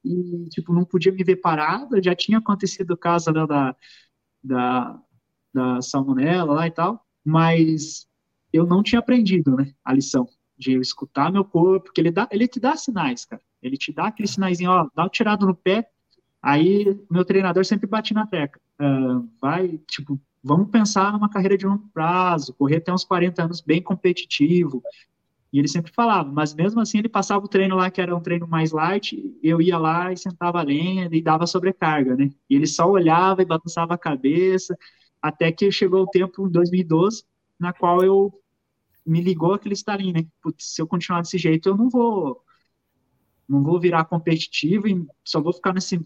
[0.03, 2.01] e tipo não podia me ver parado.
[2.03, 3.75] Já tinha acontecido o caso né, da
[4.43, 5.01] da
[5.53, 8.07] da salmonela lá e tal, mas
[8.51, 10.27] eu não tinha aprendido, né, a lição
[10.57, 13.41] de escutar meu corpo, porque ele dá, ele te dá sinais, cara.
[13.63, 15.87] Ele te dá aquele sinaizinho, ó, dá um tirado no pé,
[16.43, 18.61] Aí, meu treinador sempre bate na tecla.
[18.77, 23.61] Uh, vai, tipo, vamos pensar numa carreira de longo prazo, correr até uns 40 anos
[23.61, 24.83] bem competitivo.
[25.53, 28.19] E ele sempre falava, mas mesmo assim ele passava o treino lá, que era um
[28.19, 32.29] treino mais light, eu ia lá e sentava a lenha e dava sobrecarga, né?
[32.49, 34.77] E ele só olhava e balançava a cabeça,
[35.21, 37.23] até que chegou o tempo, em 2012,
[37.57, 38.33] na qual eu
[39.05, 40.25] me ligou aquele estalinho, né?
[40.41, 42.43] Putz, se eu continuar desse jeito, eu não vou
[43.47, 45.99] não vou virar competitivo e só vou ficar nesse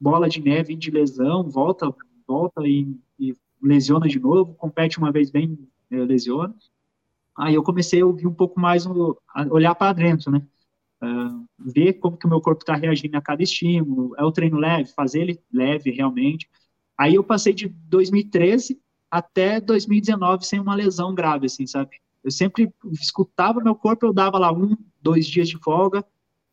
[0.00, 1.92] bola de neve de lesão, volta,
[2.26, 5.58] volta e, e lesiona de novo, compete uma vez bem,
[5.90, 6.54] eh, lesiona.
[7.36, 8.86] Aí eu comecei a ouvir um pouco mais,
[9.50, 10.42] olhar para dentro, né?
[11.02, 14.56] Uh, ver como que o meu corpo está reagindo a cada estímulo, é o treino
[14.56, 16.48] leve, fazer ele leve realmente.
[16.96, 22.00] Aí eu passei de 2013 até 2019 sem uma lesão grave, assim, sabe?
[22.24, 26.02] Eu sempre escutava meu corpo, eu dava lá um, dois dias de folga,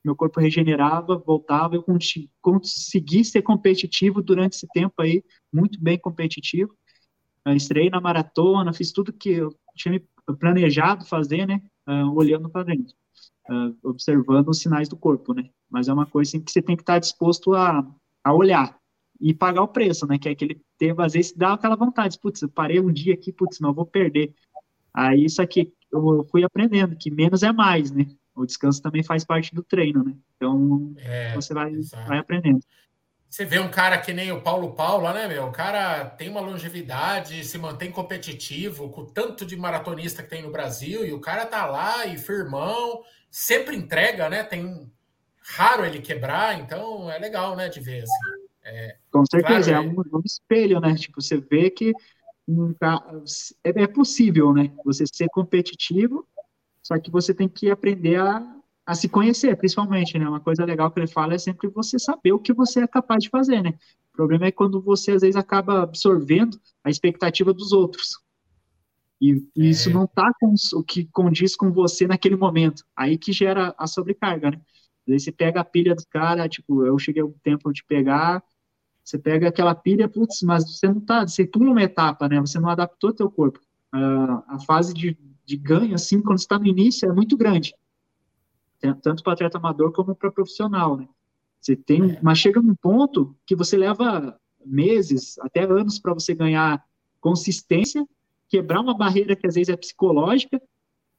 [0.04, 1.86] meu corpo regenerava, voltava, eu
[2.42, 6.76] consegui ser competitivo durante esse tempo aí, muito bem competitivo.
[7.46, 10.02] Eu estrei na maratona, fiz tudo que eu tinha
[10.40, 12.96] planejado fazer, né, uh, olhando para dentro,
[13.50, 16.76] uh, observando os sinais do corpo, né, mas é uma coisa assim, que você tem
[16.76, 17.86] que estar disposto a,
[18.24, 18.78] a olhar
[19.20, 22.42] e pagar o preço, né, que é aquele tempo, às vezes dá aquela vontade, putz,
[22.42, 24.34] eu parei um dia aqui, putz, não, vou perder.
[24.94, 29.24] Aí isso aqui eu fui aprendendo, que menos é mais, né, o descanso também faz
[29.24, 30.14] parte do treino, né?
[30.36, 31.72] Então é, você vai,
[32.08, 32.62] vai aprendendo.
[33.30, 35.48] Você vê um cara que nem o Paulo Paula, né, meu?
[35.48, 40.44] O cara tem uma longevidade, se mantém competitivo, com o tanto de maratonista que tem
[40.44, 44.44] no Brasil, e o cara tá lá e firmão, sempre entrega, né?
[44.44, 44.88] Tem
[45.42, 48.44] raro ele quebrar, então é legal, né, de ver assim.
[48.66, 50.94] É, com certeza, claro, é, um, um, espelho, né?
[50.96, 51.92] Tipo, você vê que
[53.64, 54.72] é, é possível, né?
[54.86, 56.28] Você ser competitivo
[56.84, 58.46] só que você tem que aprender a,
[58.86, 60.28] a se conhecer, principalmente, né?
[60.28, 63.24] Uma coisa legal que ele fala é sempre você saber o que você é capaz
[63.24, 63.74] de fazer, né?
[64.14, 68.22] O problema é quando você, às vezes, acaba absorvendo a expectativa dos outros.
[69.20, 69.70] E, e é.
[69.70, 72.84] isso não tá com o que condiz com você naquele momento.
[72.96, 74.62] Aí que gera a sobrecarga, né?
[75.08, 78.44] Aí você pega a pilha do cara, tipo, eu cheguei um tempo de pegar,
[79.04, 82.40] você pega aquela pilha, putz, mas você não tá, você pula uma etapa, né?
[82.40, 83.60] Você não adaptou teu corpo.
[83.94, 87.76] Uh, a fase de de ganho, assim, quando está no início, é muito grande.
[89.02, 91.08] Tanto para atleta amador como para profissional, né?
[91.60, 92.20] Você tem, é.
[92.22, 96.84] mas chega num ponto que você leva meses, até anos para você ganhar
[97.22, 98.06] consistência,
[98.50, 100.62] quebrar uma barreira que às vezes é psicológica,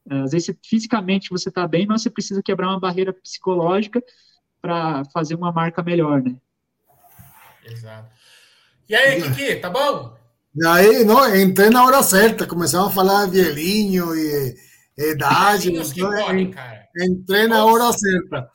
[0.08, 4.02] às vezes fisicamente você está bem, mas você precisa quebrar uma barreira psicológica
[4.60, 6.36] para fazer uma marca melhor, né?
[7.64, 8.14] Exato.
[8.86, 10.14] E aí, Kiki, tá bom?
[10.56, 14.54] E aí, não, entrei na hora certa, começamos a falar de vielinho e
[14.96, 15.72] idade.
[15.72, 16.86] Então, podem, cara.
[16.96, 18.48] Entrei na hora certa.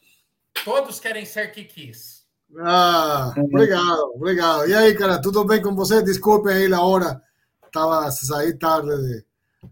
[0.64, 2.20] Todos querem ser Kikis.
[2.58, 4.68] Ah, legal, legal.
[4.68, 6.02] E aí, cara, tudo bem com você?
[6.02, 7.22] Desculpe aí a hora,
[7.66, 9.24] estava saí tarde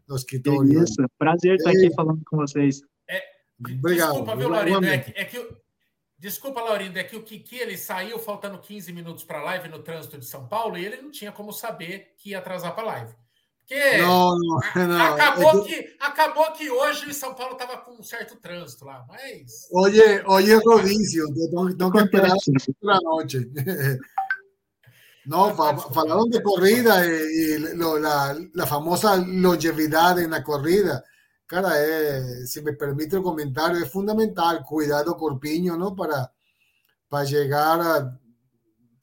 [0.06, 0.84] do escritório.
[0.84, 2.82] Isso, prazer estar aqui falando com vocês.
[3.10, 3.22] É,
[3.60, 4.10] Obrigado.
[4.10, 4.86] Desculpa, viu, Laurindo?
[4.86, 5.48] É que, é que,
[6.28, 9.80] desculpa, Laurindo, é que o Kiki ele saiu faltando 15 minutos para a live no
[9.80, 12.88] trânsito de São Paulo e ele não tinha como saber que ia atrasar para a
[12.88, 13.16] live.
[13.60, 15.02] Porque não, não, não.
[15.14, 15.96] Acabou, é que...
[16.00, 19.68] acabou que hoje São Paulo estava com um certo trânsito lá, mas.
[19.72, 21.26] Hoje é rodízio,
[21.78, 22.36] tengo que esperar
[23.04, 23.50] noite.
[25.28, 31.04] No, falaron de corrida y, lo, la, la, famosa longevidad en la corrida.
[31.48, 35.96] Cara, eh, si me permite el comentario, es fundamental cuidado corpiño, ¿no?
[35.96, 36.34] Para,
[37.10, 38.20] para llegar a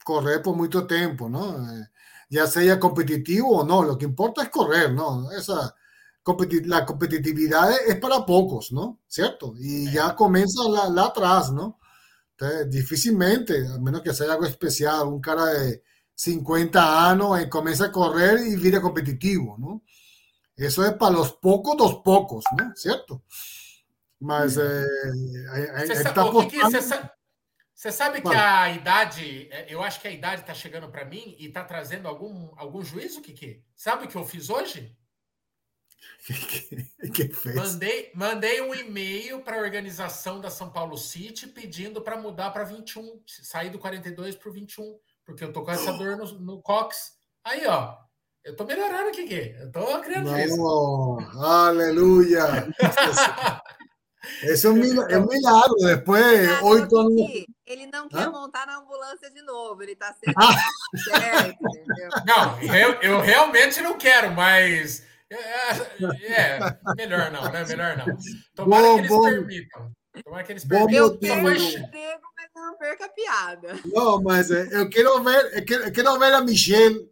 [0.03, 1.57] correr por mucho tiempo, ¿no?
[1.71, 1.87] Eh,
[2.29, 5.31] ya sea competitivo o no, lo que importa es correr, ¿no?
[5.31, 5.75] Esa,
[6.65, 9.01] la competitividad es para pocos, ¿no?
[9.07, 9.53] ¿Cierto?
[9.59, 11.79] Y ya comienza la, la atrás, ¿no?
[12.31, 15.83] Entonces, difícilmente, a menos que sea algo especial, un cara de
[16.15, 19.83] 50 años y comienza a correr y vira competitivo, ¿no?
[20.57, 22.75] Eso es para los pocos dos pocos, ¿no?
[22.75, 23.21] ¿Cierto?
[24.19, 24.85] Mas é,
[27.75, 31.35] Você sabe que a idade, é, eu acho que a idade está chegando para mim
[31.37, 33.61] e está trazendo algum, algum juízo, Kiki?
[33.75, 34.97] Sabe o que eu fiz hoje?
[36.25, 37.55] que, que fez?
[37.55, 42.63] Mandei, mandei um e-mail para a organização da São Paulo City pedindo para mudar para
[42.63, 46.61] 21, sair do 42 para o 21, porque eu tô com essa dor no, no
[46.61, 47.17] cox.
[47.43, 47.97] Aí, ó,
[48.45, 49.55] eu tô melhorando, Kiki.
[49.59, 51.17] Eu tô criando isso.
[51.39, 52.67] Aleluia!
[54.43, 55.85] Esse é um milagre.
[55.85, 57.45] Depois, oito anos.
[57.65, 58.31] Ele não quer Hã?
[58.31, 60.55] montar na ambulância de novo, ele está sendo ah.
[61.03, 62.09] certo, entendeu?
[62.25, 65.03] Não, eu, eu realmente não quero, mas.
[65.31, 67.65] É, é, é, melhor não, né?
[67.65, 68.05] Melhor não.
[68.53, 69.23] Tomara bom, que eles bom.
[69.23, 69.91] permitam.
[70.23, 71.05] Tomara que eles permitam.
[71.05, 73.79] Eu perco, mas não perca a piada.
[73.85, 77.11] Não, mas é, eu quero ver, eu quero, eu quero ver a Michelle,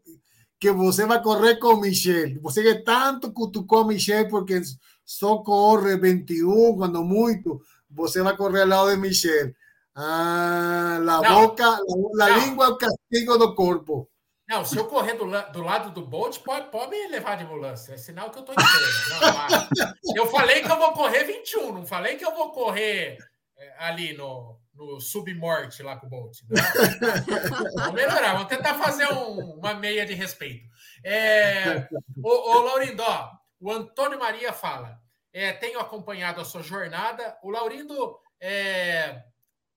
[0.63, 2.39] que você vai correr com Michelle.
[2.39, 4.61] Você que tanto cutucou a Michelle, porque
[5.03, 7.59] só corre 21, quando muito,
[7.91, 9.53] você vai correr ao lado de Michelle.
[9.93, 11.65] Ah, não, boca,
[12.15, 14.09] la língua é o castigo do corpo.
[14.47, 17.93] Não, se eu correr do, do lado do Bolt, pode, pode me levar de ambulância.
[17.93, 19.97] É sinal que eu tô inteiro.
[20.15, 23.17] eu falei que eu vou correr 21, não falei que eu vou correr
[23.57, 26.39] é, ali no, no submorte lá com o Bolt.
[27.75, 30.67] vamos melhorar, vamos tentar fazer um, uma meia de respeito.
[31.03, 31.87] É,
[32.23, 34.99] ô Laurindó, o Antônio Maria fala:
[35.31, 37.37] é, tenho acompanhado a sua jornada.
[37.43, 39.23] O Laurindo é,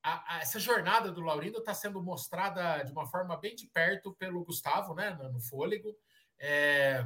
[0.03, 4.15] a, a, essa jornada do Laurindo está sendo mostrada de uma forma bem de perto
[4.15, 5.93] pelo Gustavo, né, no, no Fôlego.
[6.39, 7.05] É,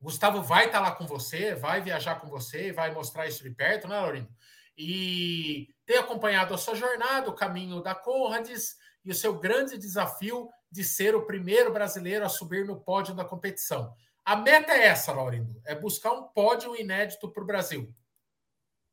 [0.00, 3.50] Gustavo vai estar tá lá com você, vai viajar com você, vai mostrar isso de
[3.50, 4.30] perto, né, Laurindo?
[4.78, 10.48] E tem acompanhado a sua jornada, o caminho da Conrads e o seu grande desafio
[10.70, 13.92] de ser o primeiro brasileiro a subir no pódio da competição.
[14.24, 17.92] A meta é essa, Laurindo, é buscar um pódio inédito para o Brasil.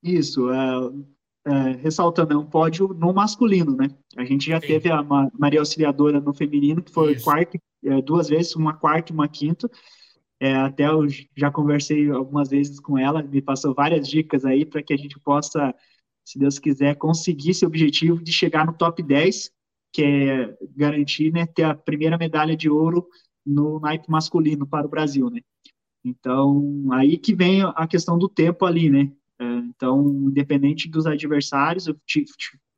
[0.01, 0.49] Isso.
[0.49, 1.05] Uh,
[1.47, 3.87] é, ressaltando, é um pódio no masculino, né?
[4.17, 4.65] A gente já Sim.
[4.65, 5.03] teve a
[5.37, 9.69] Maria Auxiliadora no feminino, que foi quarto, é, duas vezes, uma quarta e uma quinta.
[10.39, 14.83] É, até eu já conversei algumas vezes com ela, me passou várias dicas aí para
[14.83, 15.73] que a gente possa,
[16.25, 19.51] se Deus quiser, conseguir esse objetivo de chegar no top 10,
[19.93, 23.07] que é garantir né, ter a primeira medalha de ouro
[23.45, 25.39] no naipe masculino para o Brasil, né?
[26.03, 29.11] Então, aí que vem a questão do tempo ali, né?
[29.39, 31.95] É, então, independente dos adversários, eu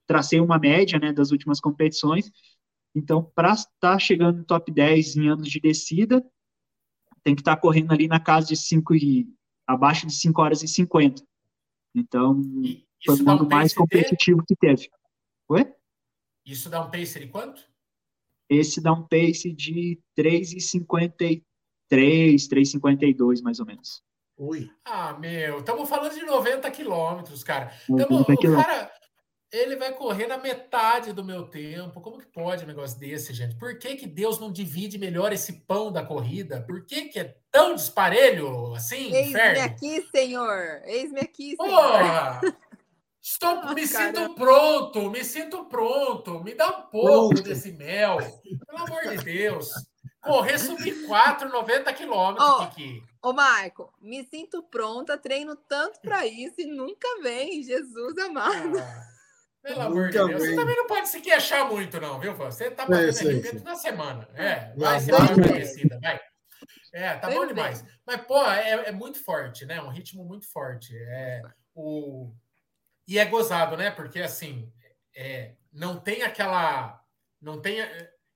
[0.08, 2.32] tracei uma média né, das últimas competições.
[2.96, 6.24] Então, para estar tá chegando no top 10 em anos de descida,
[7.28, 9.28] tem que estar tá correndo ali na casa de 5 e
[9.68, 11.22] abaixo de 5 horas e 50.
[11.94, 12.42] Então,
[13.06, 14.46] foi o um mais competitivo de...
[14.46, 14.90] que teve.
[15.50, 15.70] Oi?
[16.46, 17.62] Isso dá um pace de quanto?
[18.50, 21.44] Esse dá um pace de 3,53,
[21.92, 24.02] 3,52 mais ou menos.
[24.38, 24.72] Ui.
[24.86, 27.74] Ah, meu, estamos falando de 90 quilômetros, cara.
[27.88, 28.26] Tamo, o
[28.56, 28.90] cara,
[29.52, 32.02] ele vai correr na metade do meu tempo.
[32.02, 33.56] Como que pode um negócio desse, gente?
[33.56, 36.62] Por que, que Deus não divide melhor esse pão da corrida?
[36.62, 39.14] Por que, que é tão disparelho assim?
[39.14, 40.82] Eis-me aqui, Senhor.
[40.86, 41.82] Eis-me aqui, Senhor.
[41.82, 42.42] Porra!
[43.22, 46.44] Estou, me sinto pronto, me sinto pronto.
[46.44, 48.18] Me dá um pouco desse mel.
[48.18, 49.70] Pelo amor de Deus.
[50.22, 53.02] correr sub 4, 90 quilômetros, oh, Kiki.
[53.22, 58.78] Ô, Marco, me sinto pronta, treino tanto para isso e nunca vem, Jesus amado.
[58.80, 59.17] Ah,
[59.68, 60.32] pelo amor de Deus.
[60.32, 63.76] Você também não pode se queixar muito, não, viu, Você tá batendo é, arrependimento na
[63.76, 64.28] semana.
[64.34, 66.20] É, vai ser mais conhecida, vai.
[66.94, 67.84] É, tá bom demais.
[68.06, 69.82] Mas, pô, é, é, muito forte, né?
[69.82, 70.98] Um ritmo muito forte.
[70.98, 71.42] É,
[71.76, 72.34] o...
[73.08, 73.92] E é gozado, né?
[73.92, 74.72] Porque, assim,
[75.16, 77.02] é, não tem aquela.
[77.42, 77.80] Não tem.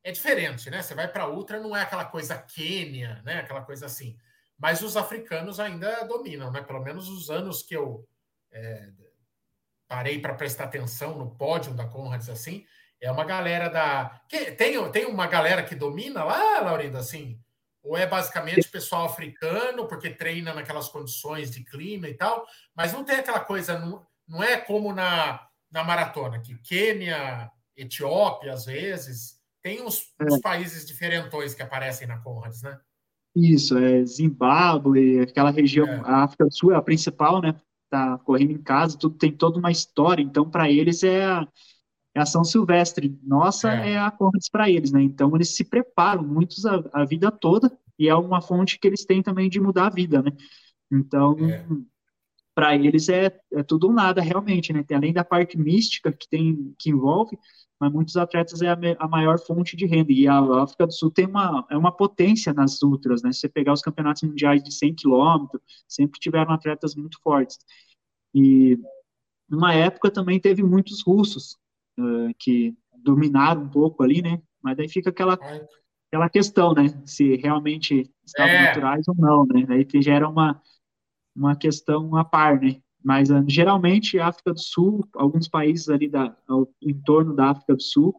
[0.04, 0.82] É diferente, né?
[0.82, 3.40] Você vai para Ultra, não é aquela coisa Quênia, né?
[3.40, 4.18] Aquela coisa assim.
[4.58, 6.62] Mas os africanos ainda dominam, né?
[6.62, 8.08] Pelo menos os anos que eu
[8.52, 8.90] é,
[9.92, 12.66] parei para prestar atenção no pódio da Conrads, assim,
[13.02, 14.22] é uma galera da.
[14.58, 17.38] Tem, tem uma galera que domina lá, Laurindo, assim?
[17.84, 23.04] Ou é basicamente pessoal africano, porque treina naquelas condições de clima e tal, mas não
[23.04, 29.42] tem aquela coisa, não, não é como na, na maratona, que Quênia, Etiópia, às vezes,
[29.62, 30.26] tem uns, é.
[30.26, 32.80] uns países diferentões que aparecem na Conrads, né?
[33.36, 36.02] Isso, é Zimbábue, aquela região, é.
[36.06, 37.60] a África do Sul é a principal, né?
[37.92, 41.46] Tá correndo em casa, tudo tem toda uma história, então para eles é a,
[42.16, 43.20] é a ação silvestre.
[43.22, 45.04] Nossa é, é a Conrads para eles, né?
[45.04, 47.70] Então eles se preparam muitos a, a, vida toda
[48.00, 50.32] e é uma fonte que eles têm também de mudar a vida, né?
[50.90, 51.66] Então, é.
[52.56, 54.84] para eles é, é tudo ou nada realmente, né?
[54.84, 57.38] Tem além da parte mística que tem que envolve,
[57.82, 60.12] mas muitos atletas é a, a, maior fonte de renda.
[60.12, 63.32] E a África do Sul tem uma, é uma potência nas ultras, né?
[63.32, 67.58] Se você pegar os campeonatos mundiais de 100 quilômetros, sempre tiveram atletas muito fortes.
[68.36, 68.78] E
[69.50, 71.58] numa época também teve muitos russos
[72.00, 74.40] uh, que dominaram um pouco ali, né?
[74.62, 75.40] Mas daí fica aquela,
[76.08, 76.86] aquela questão, né?
[77.04, 78.68] Se realmente estavam é.
[78.68, 79.66] naturais ou não, né?
[79.66, 80.62] Daí gera uma,
[81.36, 82.80] uma questão a par, né?
[83.04, 87.76] Mas uh, geralmente África do Sul, alguns países ali da, ao, em torno da África
[87.76, 88.16] do Sul,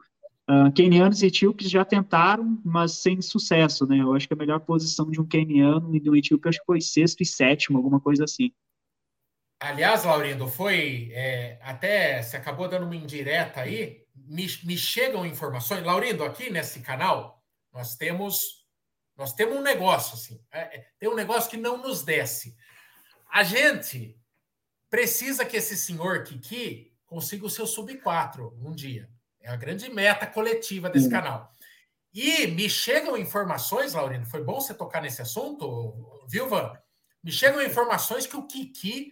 [0.51, 3.99] uh, quenianos e etíopes já tentaram, mas sem sucesso, né?
[3.99, 6.66] Eu acho que a melhor posição de um queniano e de um etíope acho que
[6.66, 8.53] foi sexto e sétimo, alguma coisa assim.
[9.61, 14.03] Aliás, Laurindo, foi é, até se acabou dando uma indireta aí.
[14.14, 17.41] Me, me chegam informações, Laurindo, aqui nesse canal
[17.72, 18.62] nós temos
[19.16, 22.57] nós temos um negócio assim, é, é tem um negócio que não nos desce.
[23.30, 24.18] A gente
[24.93, 29.09] precisa que esse senhor Kiki consiga o seu sub 4 um dia.
[29.40, 31.12] É a grande meta coletiva desse Sim.
[31.12, 31.51] canal.
[32.12, 36.74] E me chegam informações, Laurino, foi bom você tocar nesse assunto, viu, Van?
[37.24, 39.11] Me chegam informações que o Kiki,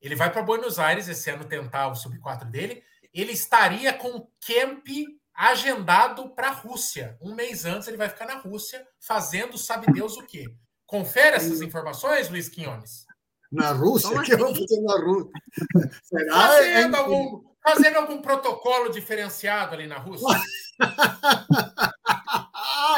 [0.00, 4.26] ele vai para Buenos Aires esse ano tentar o sub 4 dele, ele estaria com
[4.46, 4.88] camp
[5.34, 7.18] agendado para a Rússia.
[7.20, 10.46] Um mês antes ele vai ficar na Rússia fazendo sabe Deus o quê.
[10.86, 13.04] Confere essas informações, Luiz Quinones.
[13.52, 14.10] Na Rússia?
[14.10, 14.68] O que vamos assim?
[14.68, 15.32] fazer na Rússia?
[16.04, 16.32] Será?
[16.32, 16.98] Fazendo, é...
[16.98, 20.40] algum, fazendo algum protocolo diferenciado ali na Rússia?
[20.80, 21.90] ah,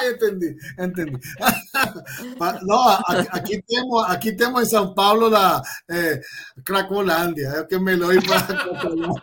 [0.06, 1.18] entendi, entendi.
[2.66, 2.88] Não,
[3.30, 6.20] aqui, temos, aqui temos em São Paulo a é,
[6.64, 9.22] Cracolândia, é o que é melhor ir para Cracolândia.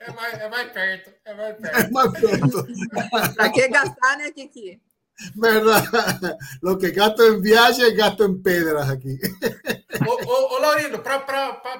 [0.00, 1.76] É mais, é mais perto, é mais perto.
[1.76, 2.66] É mais perto.
[3.34, 4.80] Para que gastar, né, Kiki?
[5.34, 6.36] ¿Verdad?
[6.60, 9.18] Lo que gasto en viaje, gasto en pedras aqui.
[10.06, 11.24] Ô, ô, ô Laurindo, para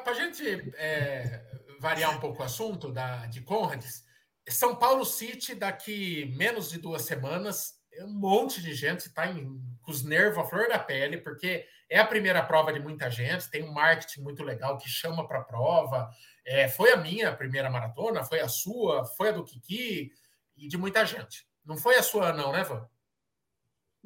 [0.07, 1.43] a gente é,
[1.79, 4.05] variar um pouco o assunto da, de Conrads,
[4.49, 10.03] São Paulo City, daqui menos de duas semanas, um monte de gente está com os
[10.03, 13.73] nervos à flor da pele, porque é a primeira prova de muita gente, tem um
[13.73, 16.09] marketing muito legal que chama para a prova.
[16.45, 20.11] É, foi a minha primeira maratona, foi a sua, foi a do Kiki
[20.57, 21.47] e de muita gente.
[21.65, 22.89] Não foi a sua, não, né, Van?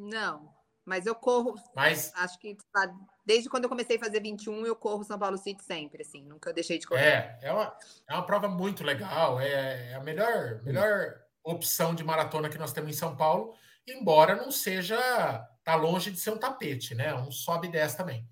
[0.01, 0.51] Não,
[0.83, 1.55] mas eu corro.
[1.77, 2.57] Mas acho que
[3.25, 6.55] desde quando eu comecei a fazer 21, eu corro São Paulo City sempre, assim, nunca
[6.55, 7.03] deixei de correr.
[7.03, 7.77] É, é uma,
[8.09, 12.73] é uma prova muito legal, é, é a melhor, melhor opção de maratona que nós
[12.73, 13.55] temos em São Paulo,
[13.87, 14.99] embora não seja,
[15.63, 17.15] tá longe de ser um tapete, né?
[17.15, 18.27] Um sobe e desce também.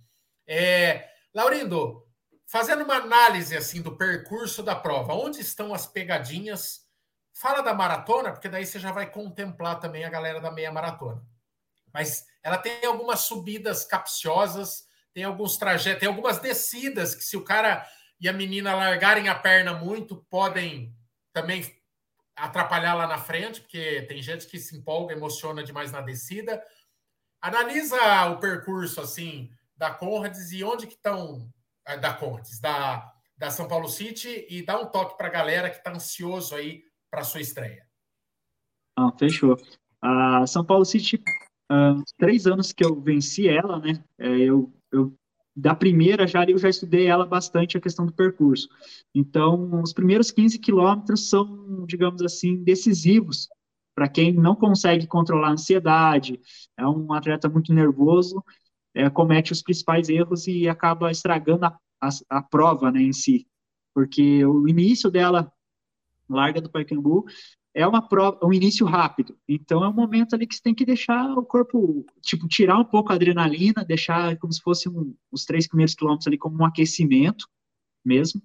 [0.47, 2.03] É, Laurindo,
[2.47, 6.89] fazendo uma análise assim do percurso da prova, onde estão as pegadinhas?
[7.35, 11.23] Fala da maratona, porque daí você já vai contemplar também a galera da meia maratona
[11.93, 17.45] mas ela tem algumas subidas capciosas, tem alguns trajetos, tem algumas descidas que se o
[17.45, 17.86] cara
[18.20, 20.95] e a menina largarem a perna muito, podem
[21.32, 21.64] também
[22.34, 26.62] atrapalhar lá na frente, porque tem gente que se empolga, emociona demais na descida.
[27.41, 31.49] Analisa o percurso assim da Conrads e onde que estão
[31.86, 35.70] eh, da Conrads, da, da São Paulo City e dá um toque para a galera
[35.70, 37.86] que está ansioso aí para sua estreia.
[38.97, 39.57] Ah, fechou.
[40.03, 41.22] A São Paulo City
[41.71, 44.03] uh, três anos que eu venci ela, né?
[44.19, 45.14] É, eu, eu
[45.55, 48.69] da primeira já eu já estudei ela bastante a questão do percurso.
[49.14, 53.49] Então, os primeiros 15 quilômetros são, digamos assim, decisivos
[53.99, 56.41] para quem não consegue controlar a ansiedade,
[56.77, 58.45] é um atleta muito nervoso,
[58.95, 63.49] é, comete os principais erros e acaba estragando a, a, a prova né, em si.
[63.93, 65.53] Porque o início dela,
[66.29, 67.25] larga do Pacaembu,
[67.79, 69.37] é uma prova, um início rápido.
[69.49, 72.85] Então é um momento ali que você tem que deixar o corpo, tipo, tirar um
[72.85, 76.64] pouco a adrenalina, deixar como se fosse um, os três primeiros quilômetros ali como um
[76.64, 77.47] aquecimento
[78.05, 78.43] mesmo.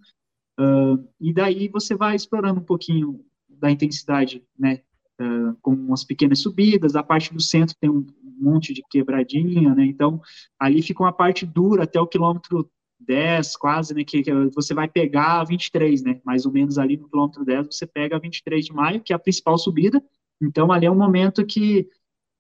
[0.60, 4.82] Uh, e daí você vai explorando um pouquinho da intensidade, né?
[5.20, 8.06] Uh, com umas pequenas subidas, a parte do centro tem um
[8.40, 9.84] monte de quebradinha, né?
[9.84, 10.22] Então
[10.60, 12.70] ali fica uma parte dura até o quilômetro
[13.06, 16.98] 10, quase, né, que, que, você vai pegar a 23, né, mais ou menos ali
[16.98, 20.04] no quilômetro 10, você pega a 23 de maio, que é a principal subida,
[20.42, 21.88] então ali é um momento que,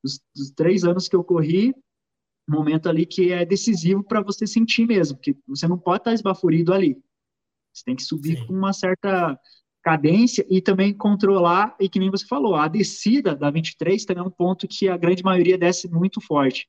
[0.03, 1.73] dos, dos três anos que eu corri,
[2.49, 6.13] um momento ali que é decisivo para você sentir mesmo, que você não pode estar
[6.13, 6.97] esbaforido ali,
[7.73, 8.47] você tem que subir Sim.
[8.47, 9.39] com uma certa
[9.83, 14.27] cadência e também controlar, e que nem você falou, a descida da 23 também é
[14.27, 16.67] um ponto que a grande maioria desce muito forte,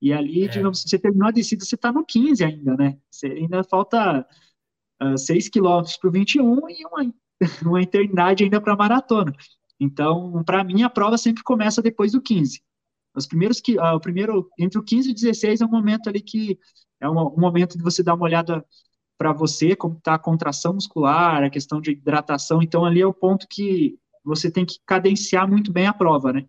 [0.00, 0.48] e ali, é.
[0.48, 2.98] digamos, você terminou a descida, você está no 15 ainda, né?
[3.10, 4.26] Você ainda falta
[5.02, 7.14] uh, 6 quilômetros para o 21 e uma,
[7.64, 9.32] uma eternidade ainda para a maratona.
[9.80, 12.62] Então, para mim, a prova sempre começa depois do 15.
[13.14, 16.08] Os primeiros que, uh, o primeiro, entre o 15 e o 16 é um momento
[16.08, 16.58] ali que
[17.00, 18.64] é um, um momento de você dar uma olhada
[19.18, 22.62] para você, como está a contração muscular, a questão de hidratação.
[22.62, 26.46] Então, ali é o ponto que você tem que cadenciar muito bem a prova, né?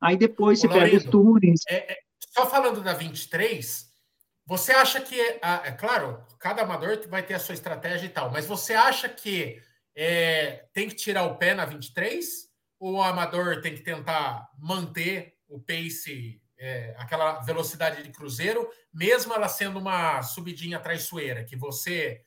[0.00, 1.60] Aí depois você pega os túneis.
[1.68, 1.98] É, é,
[2.36, 3.90] só falando da 23,
[4.44, 8.44] você acha que, é claro, cada amador vai ter a sua estratégia e tal, mas
[8.44, 9.58] você acha que
[9.94, 12.46] é, tem que tirar o pé na 23?
[12.78, 19.32] Ou o amador tem que tentar manter o pace, é, aquela velocidade de cruzeiro, mesmo
[19.32, 22.22] ela sendo uma subidinha traiçoeira, que você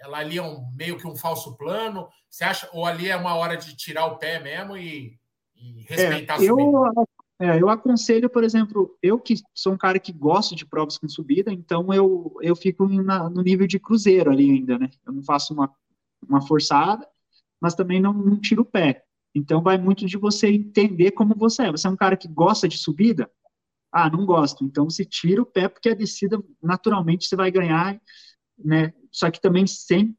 [0.00, 2.08] ela ali é um, meio que um falso plano.
[2.30, 5.18] Você acha, ou ali é uma hora de tirar o pé mesmo e,
[5.54, 6.78] e respeitar é, a subida?
[6.96, 7.08] Eu,
[7.38, 11.08] é, eu aconselho, por exemplo, eu que sou um cara que gosta de provas com
[11.08, 14.90] subida, então eu, eu fico na, no nível de cruzeiro ali ainda, né?
[15.06, 15.70] Eu não faço uma,
[16.26, 17.06] uma forçada,
[17.60, 19.04] mas também não, não tiro o pé.
[19.34, 21.70] Então vai muito de você entender como você é.
[21.70, 23.30] Você é um cara que gosta de subida?
[23.92, 24.64] Ah, não gosto.
[24.64, 28.00] Então você tira o pé, porque a descida, naturalmente, você vai ganhar,
[28.58, 28.94] né?
[29.12, 30.16] Só que também sem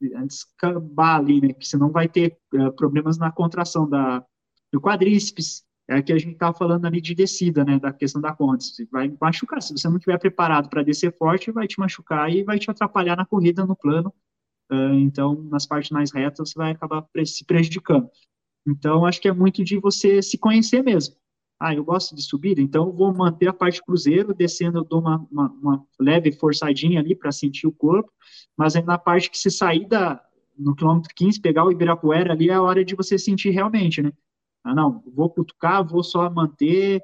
[0.00, 1.52] descambar ali, né?
[1.52, 4.24] Que senão vai ter uh, problemas na contração da,
[4.72, 8.32] do quadríceps, é que a gente estava falando ali de descida, né, da questão da
[8.32, 8.64] conta.
[8.64, 12.42] Você vai machucar, se você não estiver preparado para descer forte, vai te machucar e
[12.42, 14.12] vai te atrapalhar na corrida, no plano.
[14.70, 18.10] Uh, então, nas partes mais retas, você vai acabar se prejudicando.
[18.66, 21.14] Então, acho que é muito de você se conhecer mesmo.
[21.58, 25.26] Ah, eu gosto de subida, então vou manter a parte cruzeiro, descendo eu dou uma,
[25.30, 28.12] uma, uma leve forçadinha ali para sentir o corpo,
[28.54, 30.22] mas aí na parte que se sair da,
[30.58, 34.12] no quilômetro 15, pegar o Ibirapuera ali, é a hora de você sentir realmente, né?
[34.66, 37.00] Ah, não, vou cutucar, vou só manter,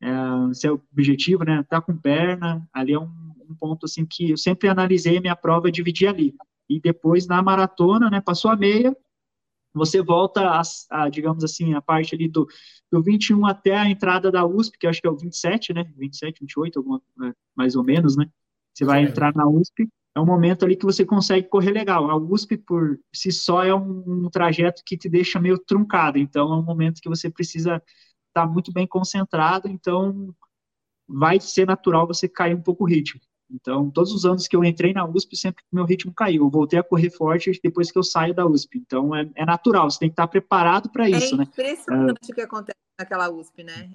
[0.00, 1.64] é, se é o objetivo, né?
[1.68, 3.10] Tá com perna, ali é um,
[3.48, 6.36] um, ponto assim que eu sempre analisei minha prova e dividi ali.
[6.68, 8.20] E depois na maratona, né?
[8.20, 8.96] Passou a meia,
[9.74, 12.46] você volta a, a, digamos assim, a parte ali do,
[12.92, 15.92] do 21 até a entrada da USP, que acho que é o 27, né?
[15.96, 18.30] 27, 28, alguma, é, mais ou menos, né?
[18.72, 22.10] Você vai entrar na USP, é um momento ali que você consegue correr legal.
[22.10, 26.52] A USP, por si só, é um, um trajeto que te deixa meio truncado, então
[26.52, 27.76] é um momento que você precisa
[28.28, 30.34] estar tá muito bem concentrado, então
[31.08, 33.20] vai ser natural você cair um pouco o ritmo.
[33.52, 36.44] Então, todos os anos que eu entrei na USP, sempre meu ritmo caiu.
[36.44, 38.78] Eu voltei a correr forte depois que eu saio da USP.
[38.78, 41.44] Então, é, é natural, você tem que estar preparado para é isso, né?
[41.44, 43.90] É impressionante o que acontece naquela USP, né?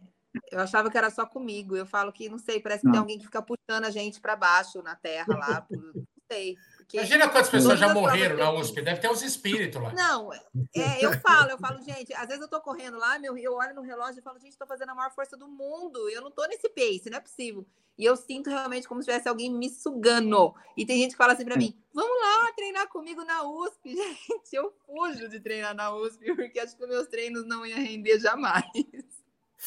[0.51, 1.75] Eu achava que era só comigo.
[1.75, 2.93] Eu falo que, não sei, parece que não.
[2.93, 5.65] tem alguém que fica puxando a gente para baixo na terra lá.
[5.69, 6.55] Não sei.
[6.93, 8.81] Imagina quantas pessoas já morreram na USP.
[8.81, 9.91] Deve ter uns espíritos lá.
[9.93, 13.53] Não, é, eu falo, eu falo, gente, às vezes eu tô correndo lá, meu, eu
[13.53, 16.09] olho no relógio e falo, gente, tô fazendo a maior força do mundo.
[16.09, 17.65] Eu não tô nesse pace, não é possível.
[17.97, 20.53] E eu sinto realmente como se tivesse alguém me sugando.
[20.75, 23.95] E tem gente que fala assim para mim: vamos lá treinar comigo na USP.
[23.95, 28.19] Gente, eu fujo de treinar na USP, porque acho que meus treinos não iam render
[28.19, 28.65] jamais.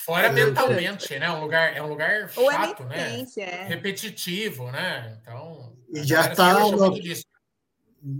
[0.04, 1.30] Fora mentalmente, né?
[1.30, 3.26] Um lugar, é um lugar chato, né?
[3.36, 3.64] É.
[3.64, 5.18] Repetitivo, né?
[5.20, 5.72] Então.
[5.92, 6.94] E já está no,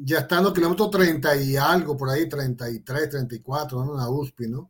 [0.05, 3.97] já está no quilômetro 30 e algo por aí, 33, 34, ¿no?
[3.97, 4.69] na USP, não?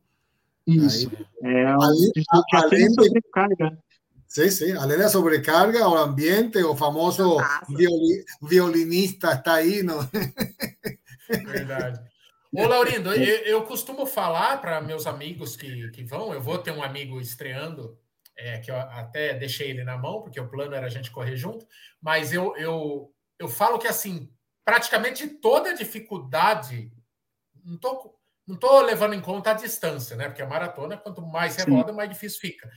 [0.67, 1.11] Isso.
[1.43, 2.13] Aí, é, além,
[2.53, 3.79] além sobrecarga.
[4.27, 7.39] Sí, sí, além da sobrecarga, o ambiente, o famoso
[7.71, 10.07] violi, violinista está aí, não?
[11.29, 12.01] Verdade.
[12.53, 16.71] Ô, Laurindo, eu, eu costumo falar para meus amigos que, que vão, eu vou ter
[16.71, 17.99] um amigo estreando,
[18.37, 21.37] é, que eu até deixei ele na mão, porque o plano era a gente correr
[21.37, 21.67] junto,
[22.01, 24.33] mas eu, eu, eu falo que, assim,
[24.65, 26.91] praticamente toda dificuldade,
[27.65, 30.29] não, tô, Não estou levando em conta a distância, né?
[30.29, 32.71] Porque a maratona, quanto mais você roda, mais difícil fica.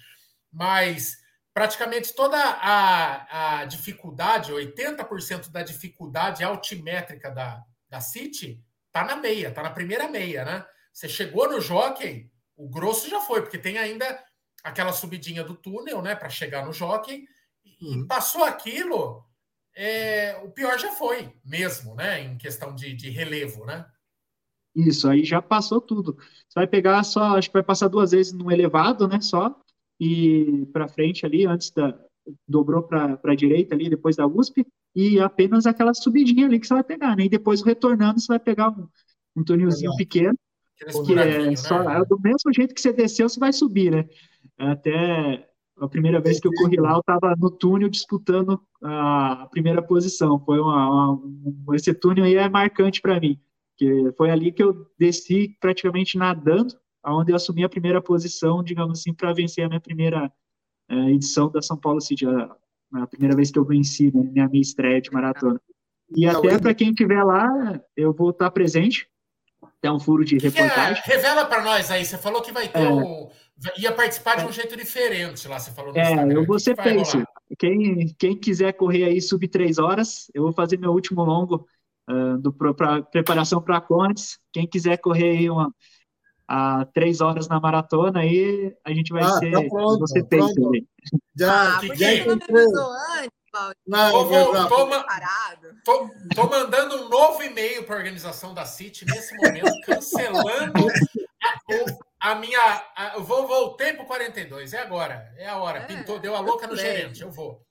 [0.52, 1.18] Mas
[1.54, 8.62] praticamente toda a, a dificuldade, 80% da dificuldade altimétrica da, da City,
[8.92, 10.66] tá na meia, tá na primeira meia, né?
[10.94, 14.24] Você chegou no jockey, o grosso já foi, porque tem ainda
[14.64, 17.26] aquela subidinha do túnel, né, para chegar no jockey,
[17.66, 18.08] e uhum.
[18.08, 19.24] passou aquilo,
[19.76, 23.86] é, o pior já foi mesmo, né, em questão de, de relevo, né?
[24.76, 26.16] Isso, aí já passou tudo.
[26.16, 29.60] Você vai pegar só, acho que vai passar duas vezes no elevado, né, só,
[30.00, 31.98] e para frente ali, antes da,
[32.48, 34.66] dobrou para a direita ali, depois da USP,
[34.96, 38.40] e apenas aquela subidinha ali que você vai pegar, né, e depois retornando você vai
[38.40, 38.88] pegar um,
[39.36, 40.38] um túnelzinho pequeno,
[41.06, 42.04] que é, só, né?
[42.10, 44.10] do mesmo jeito que você desceu, você vai subir, né,
[44.58, 45.48] até
[45.82, 50.40] a primeira vez que eu corri lá, eu estava no túnel disputando a primeira posição.
[50.40, 53.40] Foi uma, uma esse túnel aí é marcante para mim,
[53.76, 59.00] que foi ali que eu desci praticamente nadando, aonde eu assumi a primeira posição, digamos
[59.00, 60.32] assim, para vencer a minha primeira
[60.90, 62.56] é, edição da São Paulo City, a,
[62.94, 65.60] a, primeira vez que eu venci, né, minha minha estreia de maratona.
[66.16, 69.08] E até para quem estiver lá, eu vou estar presente.
[69.80, 71.02] Tem um furo de que reportagem.
[71.04, 71.16] Que é?
[71.16, 72.06] Revela para nós aí.
[72.06, 72.90] Você falou que vai ter é.
[72.90, 73.30] um
[73.78, 76.34] ia participar de um jeito diferente lá, você falou no É, Instagram.
[76.34, 77.24] eu vou ser pace.
[77.60, 81.68] Quem, quem quiser correr aí sub três horas, eu vou fazer meu último longo
[82.10, 84.40] uh, para preparação para a Contes.
[84.52, 85.74] Quem quiser correr aí uma,
[86.48, 89.52] a três horas na maratona, aí a gente vai ah, ser.
[89.52, 90.88] Tá pronto, você ali.
[91.36, 92.66] Já, ah, já encontrei.
[93.86, 94.88] Não, vou, tô,
[95.84, 100.88] tô, tô, mandando um novo e-mail para a organização da City nesse momento, cancelando
[102.22, 102.60] a, a minha.
[102.96, 105.80] A, eu vou, voltei para o 42, é agora, é a hora.
[105.80, 107.62] É, Pintou, deu a louca no gerente, eu vou.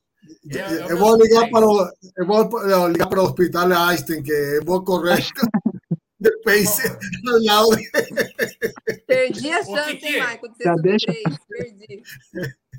[0.53, 4.33] É, é eu, vou ligar para o, eu vou ligar para o hospital Einstein, que
[4.33, 5.25] eu vou correr
[7.22, 7.68] no lado.
[9.07, 10.20] Perdi a chance, que que...
[10.20, 11.12] Michael, de ser deixa...
[11.49, 12.03] Perdi.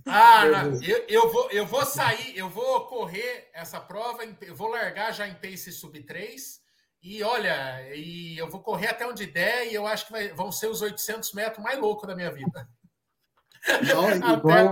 [0.06, 4.68] Ah, não, eu, eu, vou, eu vou sair, eu vou correr essa prova, eu vou
[4.70, 6.60] largar já em pace sub 3
[7.04, 10.52] e olha, e eu vou correr até onde der e eu acho que vai, vão
[10.52, 12.68] ser os 800 metros mais loucos da minha vida.
[13.88, 14.70] Não, até...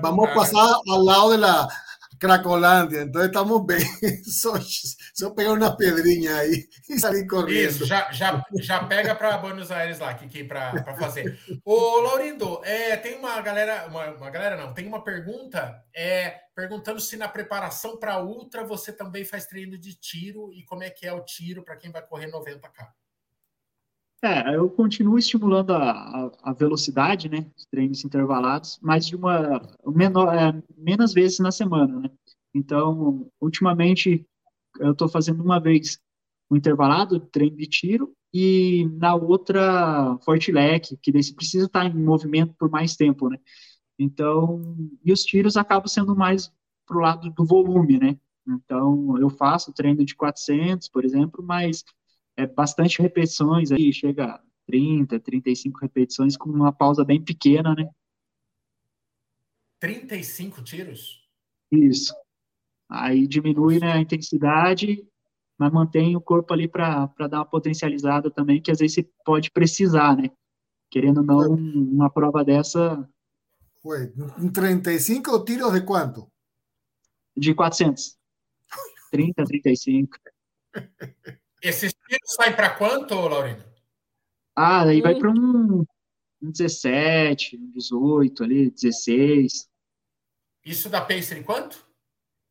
[0.00, 1.36] Vamos passar ao lado
[2.20, 3.80] Cracolândia, então estamos bem.
[4.24, 4.54] Só,
[5.14, 7.50] só pegar uma pedrinha aí e sair correndo.
[7.50, 11.38] Isso, já, já, já pega para Buenos Aires lá, que para fazer.
[11.64, 17.00] Ô, Laurindo, é, tem uma galera, uma, uma, galera não, tem uma pergunta é, perguntando
[17.00, 21.06] se na preparação para ultra você também faz treino de tiro e como é que
[21.06, 22.86] é o tiro para quem vai correr 90K.
[24.22, 29.62] É, eu continuo estimulando a, a, a, velocidade, né, os treinos intervalados, mas de uma
[29.86, 32.10] menor, é, menos vezes na semana, né.
[32.54, 34.26] Então, ultimamente,
[34.78, 35.98] eu estou fazendo uma vez
[36.50, 42.54] um intervalado, treino de tiro, e na outra, forte leque, que precisa estar em movimento
[42.58, 43.38] por mais tempo, né.
[43.98, 46.52] Então, e os tiros acabam sendo mais
[46.86, 48.18] pro lado do volume, né.
[48.46, 51.84] Então, eu faço treino de 400, por exemplo, mas
[52.40, 57.88] é bastante repetições aí, chega a 30, 35 repetições com uma pausa bem pequena, né?
[59.80, 61.28] 35 tiros?
[61.70, 62.14] Isso.
[62.88, 65.06] Aí diminui né, a intensidade,
[65.58, 69.50] mas mantém o corpo ali para dar uma potencializada também, que às vezes você pode
[69.50, 70.30] precisar, né?
[70.90, 73.08] Querendo ou não, uma prova dessa.
[73.84, 76.26] Ué, um 35 tiros de quanto?
[77.36, 78.18] De 400.
[79.10, 80.18] 30, 35.
[81.62, 83.64] Esses tiros saem para quanto, Laurindo?
[84.56, 85.02] Ah, aí hum.
[85.02, 85.84] vai para um,
[86.42, 89.68] um 17, um 18 ali, 16.
[90.64, 91.86] Isso dá pace em quanto?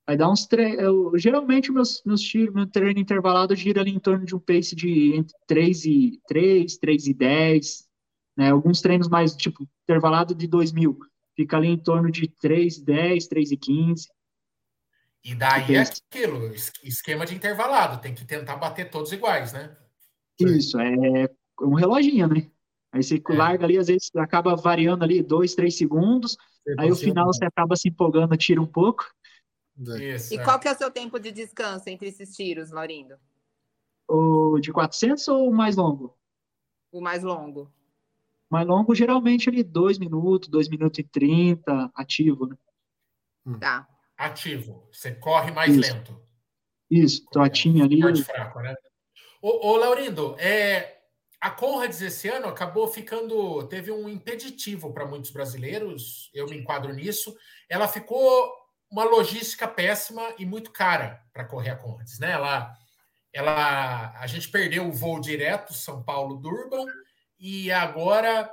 [0.05, 0.75] Vai dar uns três.
[1.17, 5.15] Geralmente, meus, meus tiros, meu treino intervalado gira ali em torno de um pace de
[5.15, 7.87] entre 3 e 3, 3 e 10.
[8.35, 8.49] Né?
[8.49, 10.97] Alguns treinos mais, tipo, intervalado de 2 mil.
[11.35, 14.07] Fica ali em torno de 3, 10, 3 e 15.
[15.23, 16.53] E daí é aquilo,
[16.83, 19.75] esquema de intervalado, tem que tentar bater todos iguais, né?
[20.39, 21.29] Isso, é
[21.61, 22.49] um reloginho, né?
[22.91, 23.33] Aí você é.
[23.33, 26.37] larga ali, às vezes acaba variando ali dois, três segundos,
[26.77, 29.05] aí o final você acaba se empolgando, tira um pouco.
[29.77, 30.15] É.
[30.15, 30.43] Isso, e é.
[30.43, 33.15] qual que é o seu tempo de descanso entre esses tiros, Laurindo?
[34.07, 36.17] O de 400 ou o mais longo?
[36.91, 37.71] O mais longo.
[38.49, 42.57] Mais longo, geralmente, ali dois minutos, dois minutos e trinta, ativo, né?
[43.59, 43.87] Tá
[44.19, 44.85] ativo.
[44.91, 45.93] Você corre mais Isso.
[45.93, 46.21] lento.
[46.91, 48.01] Isso, trotinho ali.
[48.01, 48.75] Forte fraco, né?
[49.41, 50.97] Ô, ô Laurindo, é,
[51.39, 53.65] a Conrads esse ano acabou ficando.
[53.67, 57.35] Teve um impeditivo para muitos brasileiros, eu me enquadro nisso.
[57.69, 58.51] Ela ficou
[58.91, 62.31] uma logística péssima e muito cara para correr a Conrads, né?
[62.31, 62.73] Ela,
[63.31, 66.85] ela, a gente perdeu o voo direto São Paulo Durban
[67.39, 68.51] e agora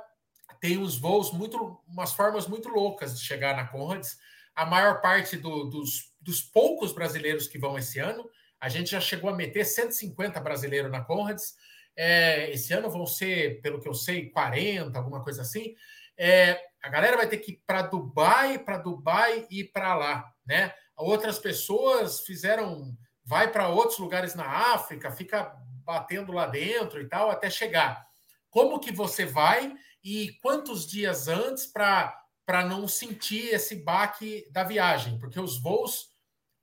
[0.61, 4.17] tem uns voos muito, umas formas muito loucas de chegar na Conrads.
[4.57, 8.27] A maior parte do, dos, dos poucos brasileiros que vão esse ano,
[8.59, 11.53] a gente já chegou a meter 150 brasileiros na Conrads.
[11.95, 15.75] É, esse ano vão ser, pelo que eu sei, 40, alguma coisa assim.
[16.17, 20.73] É, a galera vai ter que ir para Dubai, para Dubai e para lá, né?
[20.95, 25.55] Outras pessoas fizeram, vai para outros lugares na África, fica
[25.85, 28.07] batendo lá dentro e tal até chegar.
[28.49, 34.63] Como que você vai e quantos dias antes para para não sentir esse baque da
[34.63, 35.19] viagem?
[35.19, 36.11] Porque os voos,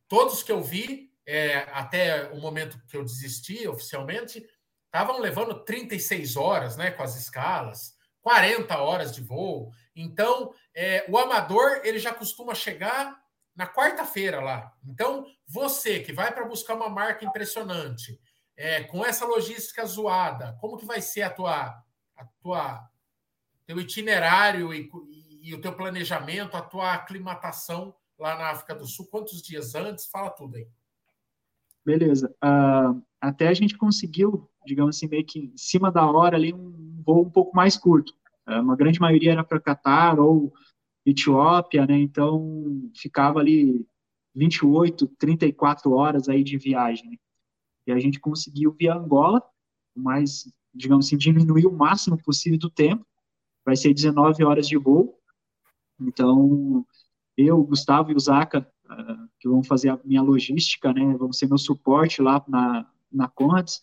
[0.09, 4.43] todos que eu vi, é, até o momento que eu desisti oficialmente,
[4.87, 9.71] estavam levando 36 horas, né, com as escalas, 40 horas de voo.
[9.95, 13.23] Então, é, o amador ele já costuma chegar
[13.55, 14.73] na quarta-feira lá.
[14.87, 18.19] Então, você que vai para buscar uma marca impressionante,
[18.57, 21.67] é, com essa logística zoada, como que vai ser a tua,
[22.17, 22.89] a tua
[23.67, 24.89] teu itinerário e,
[25.45, 29.07] e, o teu planejamento, a tua aclimatação lá na África do Sul?
[29.07, 30.07] Quantos dias antes?
[30.07, 30.67] Fala tudo aí.
[31.85, 32.35] Beleza.
[32.43, 37.03] Uh, até a gente conseguiu, digamos assim, meio que em cima da hora ali, um
[37.05, 38.15] voo um pouco mais curto.
[38.49, 40.53] Uh, uma grande maioria era para Catar ou
[41.05, 41.99] Etiópia, né?
[41.99, 43.87] Então ficava ali
[44.35, 47.11] 28, 34 horas aí de viagem.
[47.11, 47.17] Né?
[47.87, 49.43] E a gente conseguiu via Angola,
[49.95, 53.07] mas digamos assim, diminuir o máximo possível do tempo.
[53.65, 55.19] Vai ser 19 horas de voo.
[56.01, 56.85] Então,
[57.37, 61.47] eu, Gustavo e o Zaca, uh, que vão fazer a minha logística, né, vão ser
[61.47, 63.81] meu suporte lá na, na Conrads,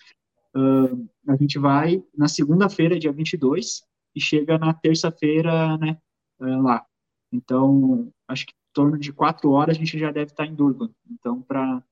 [0.55, 3.83] uh, a gente vai na segunda-feira, dia 22,
[4.15, 5.97] e chega na terça-feira, né,
[6.39, 6.85] uh, lá.
[7.31, 10.89] Então, acho que em torno de quatro horas a gente já deve estar em Durban.
[11.09, 11.83] Então, para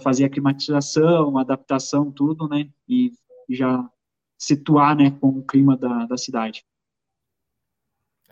[0.00, 2.70] fazer a climatização, adaptação, tudo, né?
[2.88, 3.12] E,
[3.48, 3.88] já
[4.38, 6.64] situar, né, com o clima da, da cidade.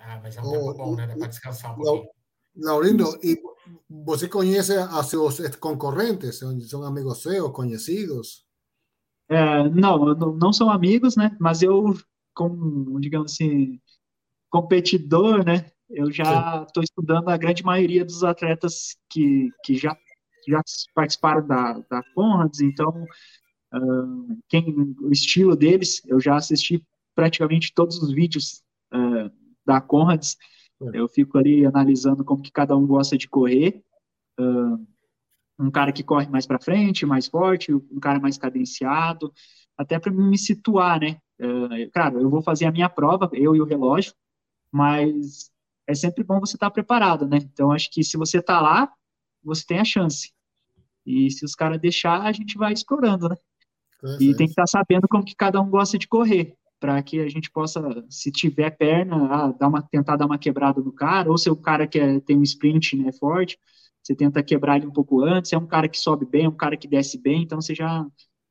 [0.03, 1.07] Ah, mas é um tempo bom, né?
[1.07, 2.09] Dá para descansar um pouquinho.
[2.57, 3.41] Laurindo, e
[3.89, 6.41] você conhece a seus concorrentes?
[6.69, 8.45] São amigos seus, conhecidos?
[9.29, 11.37] É, não, não são amigos, né?
[11.41, 11.97] Mas eu,
[12.35, 13.81] como, digamos assim,
[14.51, 15.71] competidor, né?
[15.91, 19.97] eu já estou estudando a grande maioria dos atletas que, que já,
[20.49, 20.63] já
[20.95, 23.05] participaram da, da Conrads, então
[23.75, 26.85] uh, quem, o estilo deles, eu já assisti
[27.15, 28.63] praticamente todos os vídeos
[28.95, 29.31] uh,
[29.71, 30.37] da Conrads,
[30.83, 30.99] é.
[30.99, 33.83] eu fico ali analisando como que cada um gosta de correr,
[34.39, 34.87] uh,
[35.59, 39.33] um cara que corre mais para frente, mais forte, um cara mais cadenciado,
[39.77, 41.19] até para me situar, né?
[41.41, 44.13] Uh, claro, eu vou fazer a minha prova, eu e o relógio,
[44.73, 45.51] mas
[45.87, 47.39] é sempre bom você estar tá preparado, né?
[47.39, 48.93] Então, acho que se você está lá,
[49.43, 50.33] você tem a chance.
[51.07, 53.37] E se os caras deixar, a gente vai explorando, né?
[54.03, 57.01] É, e tem que estar tá sabendo como que cada um gosta de correr, para
[57.03, 60.93] que a gente possa, se tiver perna, ah, dar uma, tentar dar uma quebrada no
[60.93, 63.59] cara, ou se o cara que tem um sprint né, forte,
[64.03, 66.57] você tenta quebrar ele um pouco antes, é um cara que sobe bem, é um
[66.57, 68.07] cara que desce bem, então você já,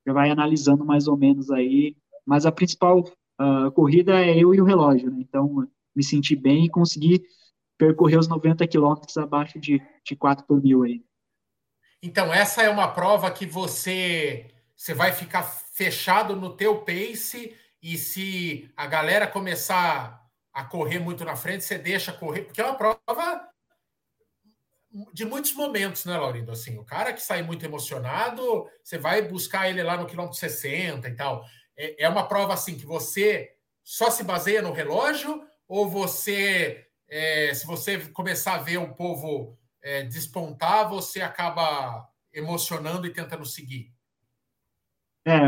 [0.05, 1.97] já vai analisando mais ou menos aí.
[2.25, 5.17] Mas a principal uh, corrida é eu e o relógio, né?
[5.19, 7.23] Então, me sentir bem e conseguir
[7.77, 11.01] percorrer os 90 quilômetros abaixo de, de 4 por mil aí.
[12.03, 17.97] Então, essa é uma prova que você, você vai ficar fechado no teu pace e
[17.97, 20.19] se a galera começar
[20.51, 23.49] a correr muito na frente, você deixa correr, porque é uma prova
[25.13, 26.51] de muitos momentos, né, Laurindo?
[26.51, 31.07] Assim, o cara que sai muito emocionado, você vai buscar ele lá no quilômetro 60
[31.07, 31.45] e tal.
[31.77, 33.51] É, é uma prova assim que você
[33.83, 39.57] só se baseia no relógio ou você, é, se você começar a ver o povo
[39.81, 43.93] é, despontar, você acaba emocionando e tentando seguir?
[45.25, 45.39] É,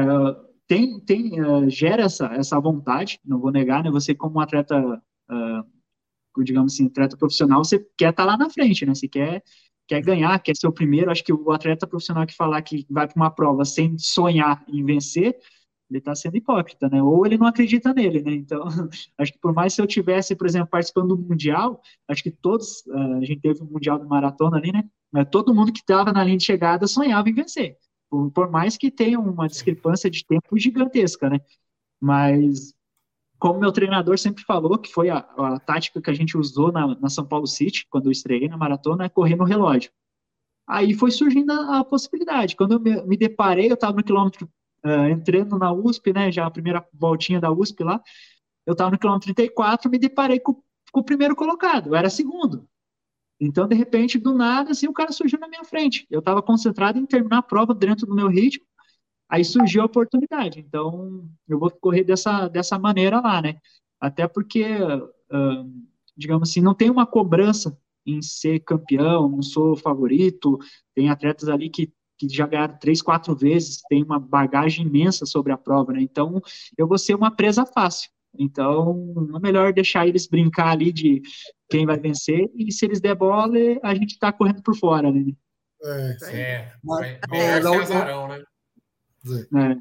[0.72, 3.92] tem, tem uh, gera essa, essa vontade, não vou negar, né?
[3.92, 8.50] Você como um atleta, uh, digamos assim, atleta profissional, você quer estar tá lá na
[8.50, 8.96] frente, né?
[8.96, 9.44] Você quer
[9.86, 11.12] quer ganhar, quer ser o primeiro.
[11.12, 14.86] Acho que o atleta profissional que falar que vai para uma prova sem sonhar em
[14.86, 15.36] vencer,
[15.90, 17.04] ele está sendo hipócrita, né?
[17.04, 18.34] Ou ele não acredita nele, né?
[18.34, 18.64] Então,
[19.20, 22.86] acho que por mais se eu tivesse, por exemplo, participando do mundial, acho que todos,
[22.88, 25.26] uh, a gente teve um mundial de maratona ali, né?
[25.26, 27.76] Todo mundo que estava na linha de chegada sonhava em vencer,
[28.12, 31.40] por, por, mais que tenha uma discrepância de tempo gigantesca, né?
[32.00, 32.74] Mas
[33.40, 36.96] como meu treinador sempre falou, que foi a, a tática que a gente usou na,
[37.00, 39.92] na, São Paulo City, quando eu estreiei na maratona, é correr no relógio.
[40.68, 42.56] Aí foi surgindo a, a possibilidade.
[42.56, 44.48] Quando eu me, me deparei, eu estava no quilômetro
[44.86, 48.02] uh, entrando na USP, né, já a primeira voltinha da USP lá,
[48.66, 52.68] eu estava no quilômetro 34, me deparei com, com, o primeiro colocado, eu era segundo.
[53.42, 56.06] Então, de repente, do nada, assim, o cara surgiu na minha frente.
[56.12, 58.64] Eu estava concentrado em terminar a prova dentro do meu ritmo,
[59.32, 63.62] Aí surgiu a oportunidade, então eu vou correr dessa, dessa maneira lá, né?
[63.98, 65.88] Até porque, uh,
[66.18, 70.60] digamos assim, não tem uma cobrança em ser campeão, não sou favorito,
[70.94, 75.54] tem atletas ali que, que já ganharam três, quatro vezes, tem uma bagagem imensa sobre
[75.54, 76.02] a prova, né?
[76.02, 76.42] Então
[76.78, 78.12] eu vou ser uma presa fácil.
[78.38, 81.22] Então é melhor deixar eles brincar ali de
[81.70, 85.34] quem vai vencer, e se eles der bola, a gente tá correndo por fora, né?
[85.84, 86.74] É, é.
[86.84, 88.44] Mas, é, é, azarão, né?
[89.26, 89.48] Sí.
[89.56, 89.76] Eh.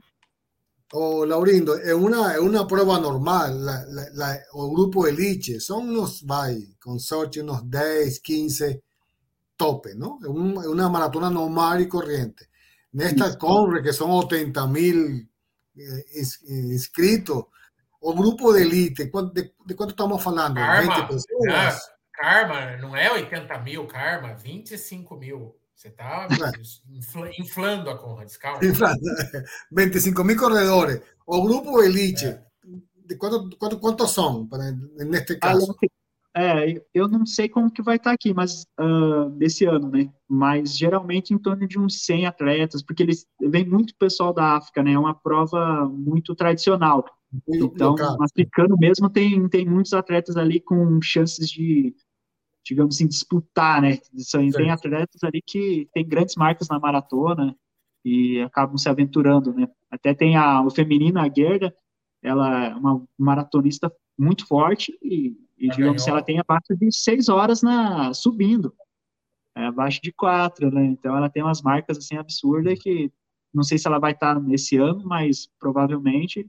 [0.92, 5.88] O Laurindo, es una, es una prueba normal, la, la, la, o grupo elite, son
[5.88, 8.82] unos by, consorcio, unos 10, 15
[9.56, 10.18] tope, ¿no?
[10.20, 12.48] Es, un, es una maratona normal y corriente.
[12.92, 15.30] En esta Conre, que son 80 mil
[15.76, 16.04] eh,
[16.48, 17.44] inscritos,
[18.00, 20.54] o grupo de elite, de, de quanto estamos falando?
[20.54, 21.80] Karma, 20 pessoas?
[22.12, 25.56] Karma, não é 80 mil, Karma, 25 mil.
[25.74, 26.28] Você está
[27.38, 28.60] inflando a Conrads, calma.
[29.72, 31.00] 25 mil corredores.
[31.26, 32.42] O grupo Elite, é.
[33.06, 34.48] de quanto, quanto, quantos são,
[34.98, 35.74] neste caso?
[36.36, 40.12] É, eu não sei como que vai estar tá aqui, mas uh, desse ano, né?
[40.28, 44.82] Mas geralmente em torno de uns 100 atletas, porque eles vem muito pessoal da África,
[44.82, 44.92] né?
[44.92, 47.04] É uma prova muito tradicional.
[47.48, 51.94] Então, africano mesmo tem, tem muitos atletas ali com chances de
[52.64, 53.98] digamos assim, disputar, né?
[54.54, 57.56] Tem atletas ali que tem grandes marcas na maratona
[58.04, 59.68] e acabam se aventurando, né?
[59.90, 61.74] Até tem a, o feminino, a Gerda,
[62.22, 67.28] ela é uma maratonista muito forte e, e digamos assim, ela tem abaixo de seis
[67.28, 68.74] horas na subindo,
[69.56, 70.84] é, abaixo de quatro, né?
[70.84, 73.10] Então ela tem umas marcas assim absurdas que
[73.52, 76.48] não sei se ela vai estar nesse ano, mas provavelmente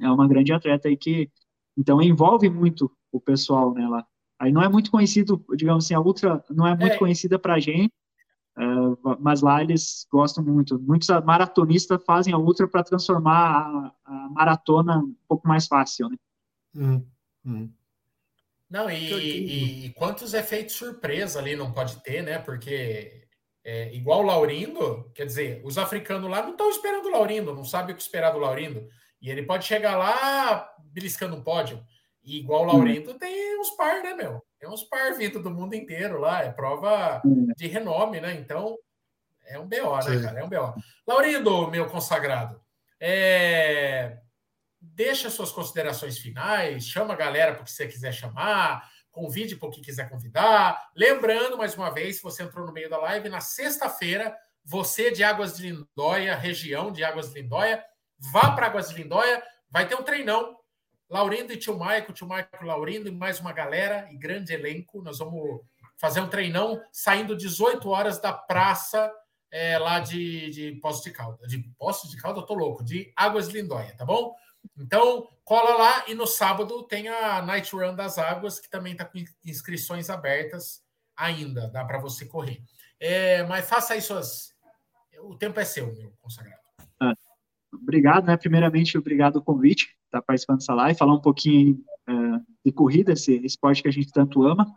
[0.00, 1.30] é uma grande atleta aí que
[1.76, 4.06] então envolve muito o pessoal, né, lá.
[4.38, 6.98] Aí não é muito conhecido, digamos assim, a Ultra não é muito é.
[6.98, 7.92] conhecida para a gente,
[8.58, 10.78] uh, mas lá eles gostam muito.
[10.80, 16.16] Muitos maratonistas fazem a Ultra para transformar a, a, maratona um pouco mais fácil, né?
[16.76, 17.06] Hum,
[17.44, 17.70] hum.
[18.68, 22.38] Não, e, e, e, quantos efeitos surpresa ali não pode ter, né?
[22.38, 23.24] Porque
[23.62, 27.64] é, igual o Laurindo, quer dizer, os africanos lá não estão esperando o Laurindo, não
[27.64, 28.88] sabem o que esperar do Laurindo.
[29.24, 31.82] E ele pode chegar lá beliscando um pódio.
[32.22, 33.18] E igual o Laurento hum.
[33.18, 34.44] tem uns par, né, meu?
[34.60, 37.46] Tem uns par vindo do mundo inteiro lá, é prova hum.
[37.56, 38.34] de renome, né?
[38.34, 38.76] Então,
[39.46, 40.22] é um BO, né, Sim.
[40.22, 40.40] cara?
[40.40, 40.74] É um BO.
[41.06, 42.60] Laurindo, meu consagrado,
[43.00, 44.18] é...
[44.78, 49.72] deixa suas considerações finais, chama a galera para que você quiser chamar, convide para o
[49.72, 50.90] que quiser convidar.
[50.94, 55.24] Lembrando, mais uma vez, se você entrou no meio da live, na sexta-feira, você de
[55.24, 57.82] Águas de Lindóia, região de Águas de Lindóia,
[58.32, 60.58] vá para Águas de Lindóia, vai ter um treinão
[61.08, 65.02] Laurindo e tio Maico, tio Maico Laurindo e mais uma galera e grande elenco.
[65.02, 65.60] Nós vamos
[65.96, 69.12] fazer um treinão saindo 18 horas da praça
[69.50, 71.46] é, lá de, de Poço de Calda.
[71.46, 74.34] De Poço de Calda, eu tô louco, de Águas de Lindóia, tá bom?
[74.76, 79.04] Então, cola lá e no sábado tem a Night Run das Águas, que também está
[79.04, 80.82] com inscrições abertas
[81.16, 82.62] ainda, dá para você correr.
[82.98, 84.54] É, mas faça aí suas.
[85.20, 86.63] O tempo é seu, meu consagrado.
[87.82, 88.36] Obrigado, né?
[88.36, 93.12] Primeiramente, obrigado o convite estar tá participando dessa live, falar um pouquinho uh, de corrida,
[93.12, 94.72] esse esporte que a gente tanto ama,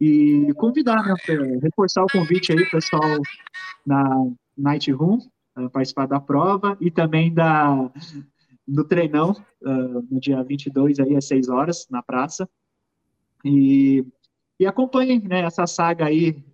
[0.00, 1.14] e convidar, né,
[1.62, 3.18] reforçar o convite aí, pessoal,
[3.86, 4.04] na
[4.56, 5.18] Night Room,
[5.56, 7.90] uh, participar da prova e também da,
[8.66, 9.32] do treinão,
[9.62, 12.48] uh, no dia 22, aí, às 6 horas, na praça.
[13.44, 14.04] E,
[14.58, 16.44] e acompanhem né, essa saga aí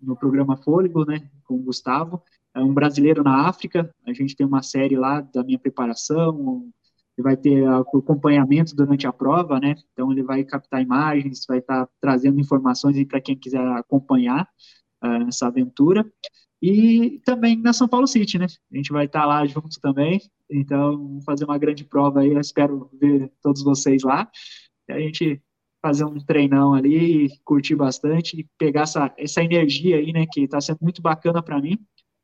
[0.00, 2.22] no programa Fôlego, né, com o Gustavo.
[2.54, 6.70] É um brasileiro na África, a gente tem uma série lá da minha preparação,
[7.16, 9.76] ele vai ter acompanhamento durante a prova, né?
[9.92, 14.48] Então ele vai captar imagens, vai estar tá trazendo informações para quem quiser acompanhar
[15.04, 16.10] uh, essa aventura.
[16.62, 18.46] E também na São Paulo City, né?
[18.72, 20.20] A gente vai estar tá lá junto também.
[20.50, 22.32] Então, vamos fazer uma grande prova aí.
[22.32, 24.30] Eu espero ver todos vocês lá.
[24.88, 25.40] E a gente
[25.82, 30.26] fazer um treinão ali, curtir bastante e pegar essa, essa energia aí, né?
[30.30, 31.78] Que está sendo muito bacana para mim.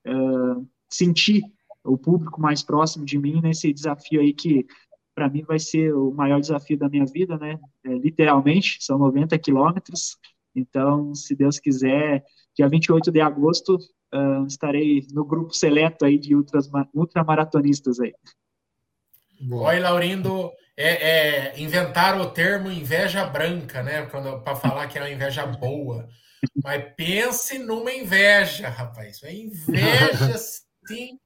[0.06, 1.42] Uh, sentir
[1.84, 4.66] o público mais próximo de mim nesse desafio aí que
[5.14, 7.58] para mim vai ser o maior desafio da minha vida, né?
[7.84, 10.18] É, literalmente, são 90 quilômetros.
[10.54, 12.22] Então, se Deus quiser,
[12.54, 13.76] dia 28 de agosto,
[14.14, 18.12] uh, estarei no grupo seleto aí de ultras, ultramaratonistas aí.
[19.50, 24.04] Oi, Laurindo, é, é, inventaram o termo inveja branca, né?
[24.04, 26.06] Para falar que é uma inveja boa.
[26.62, 29.22] Mas pense numa inveja, rapaz.
[29.22, 30.36] É inveja,
[30.86, 31.18] sim,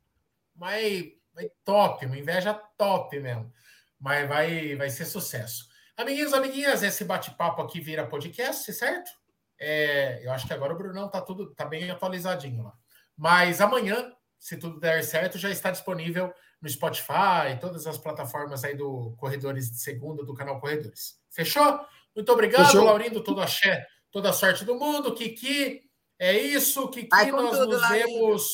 [0.55, 1.05] mas,
[1.35, 3.53] mas top, uma inveja top mesmo
[4.01, 5.69] mas vai, vai ser sucesso.
[5.97, 9.11] Amiguinhos, amiguinhas, esse bate-papo aqui vira podcast, certo?
[9.59, 12.73] É, eu acho que agora o Brunão tá tudo tá bem atualizadinho lá.
[13.15, 16.33] Mas amanhã se tudo der certo, já está disponível
[16.63, 21.21] no Spotify, todas as plataformas aí do Corredores de Segunda, do canal Corredores.
[21.31, 21.79] Fechou?
[22.17, 22.85] Muito obrigado, Fechou.
[22.85, 25.15] Laurindo, todo axé, toda a sorte do mundo.
[25.15, 25.83] Kiki,
[26.19, 26.89] é isso.
[26.89, 28.53] Kiki, nós tudo, nos vemos.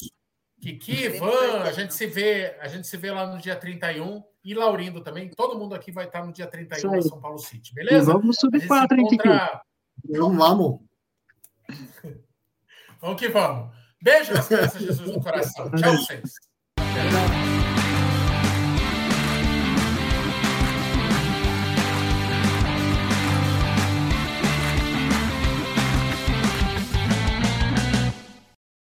[0.61, 4.55] Kiki, Van, a gente se vê, a gente se vê lá no dia 31 e
[4.55, 5.29] Laurindo também.
[5.31, 8.11] Todo mundo aqui vai estar no dia 31 em São Paulo City, beleza?
[8.11, 9.29] E vamos subir quatro, hein, Kiki?
[10.09, 10.81] Vamos, vamos.
[13.01, 13.75] vamos que vamos.
[14.01, 15.71] Beijo nas crianças, Jesus no coração.
[15.73, 16.33] Tchau, vocês.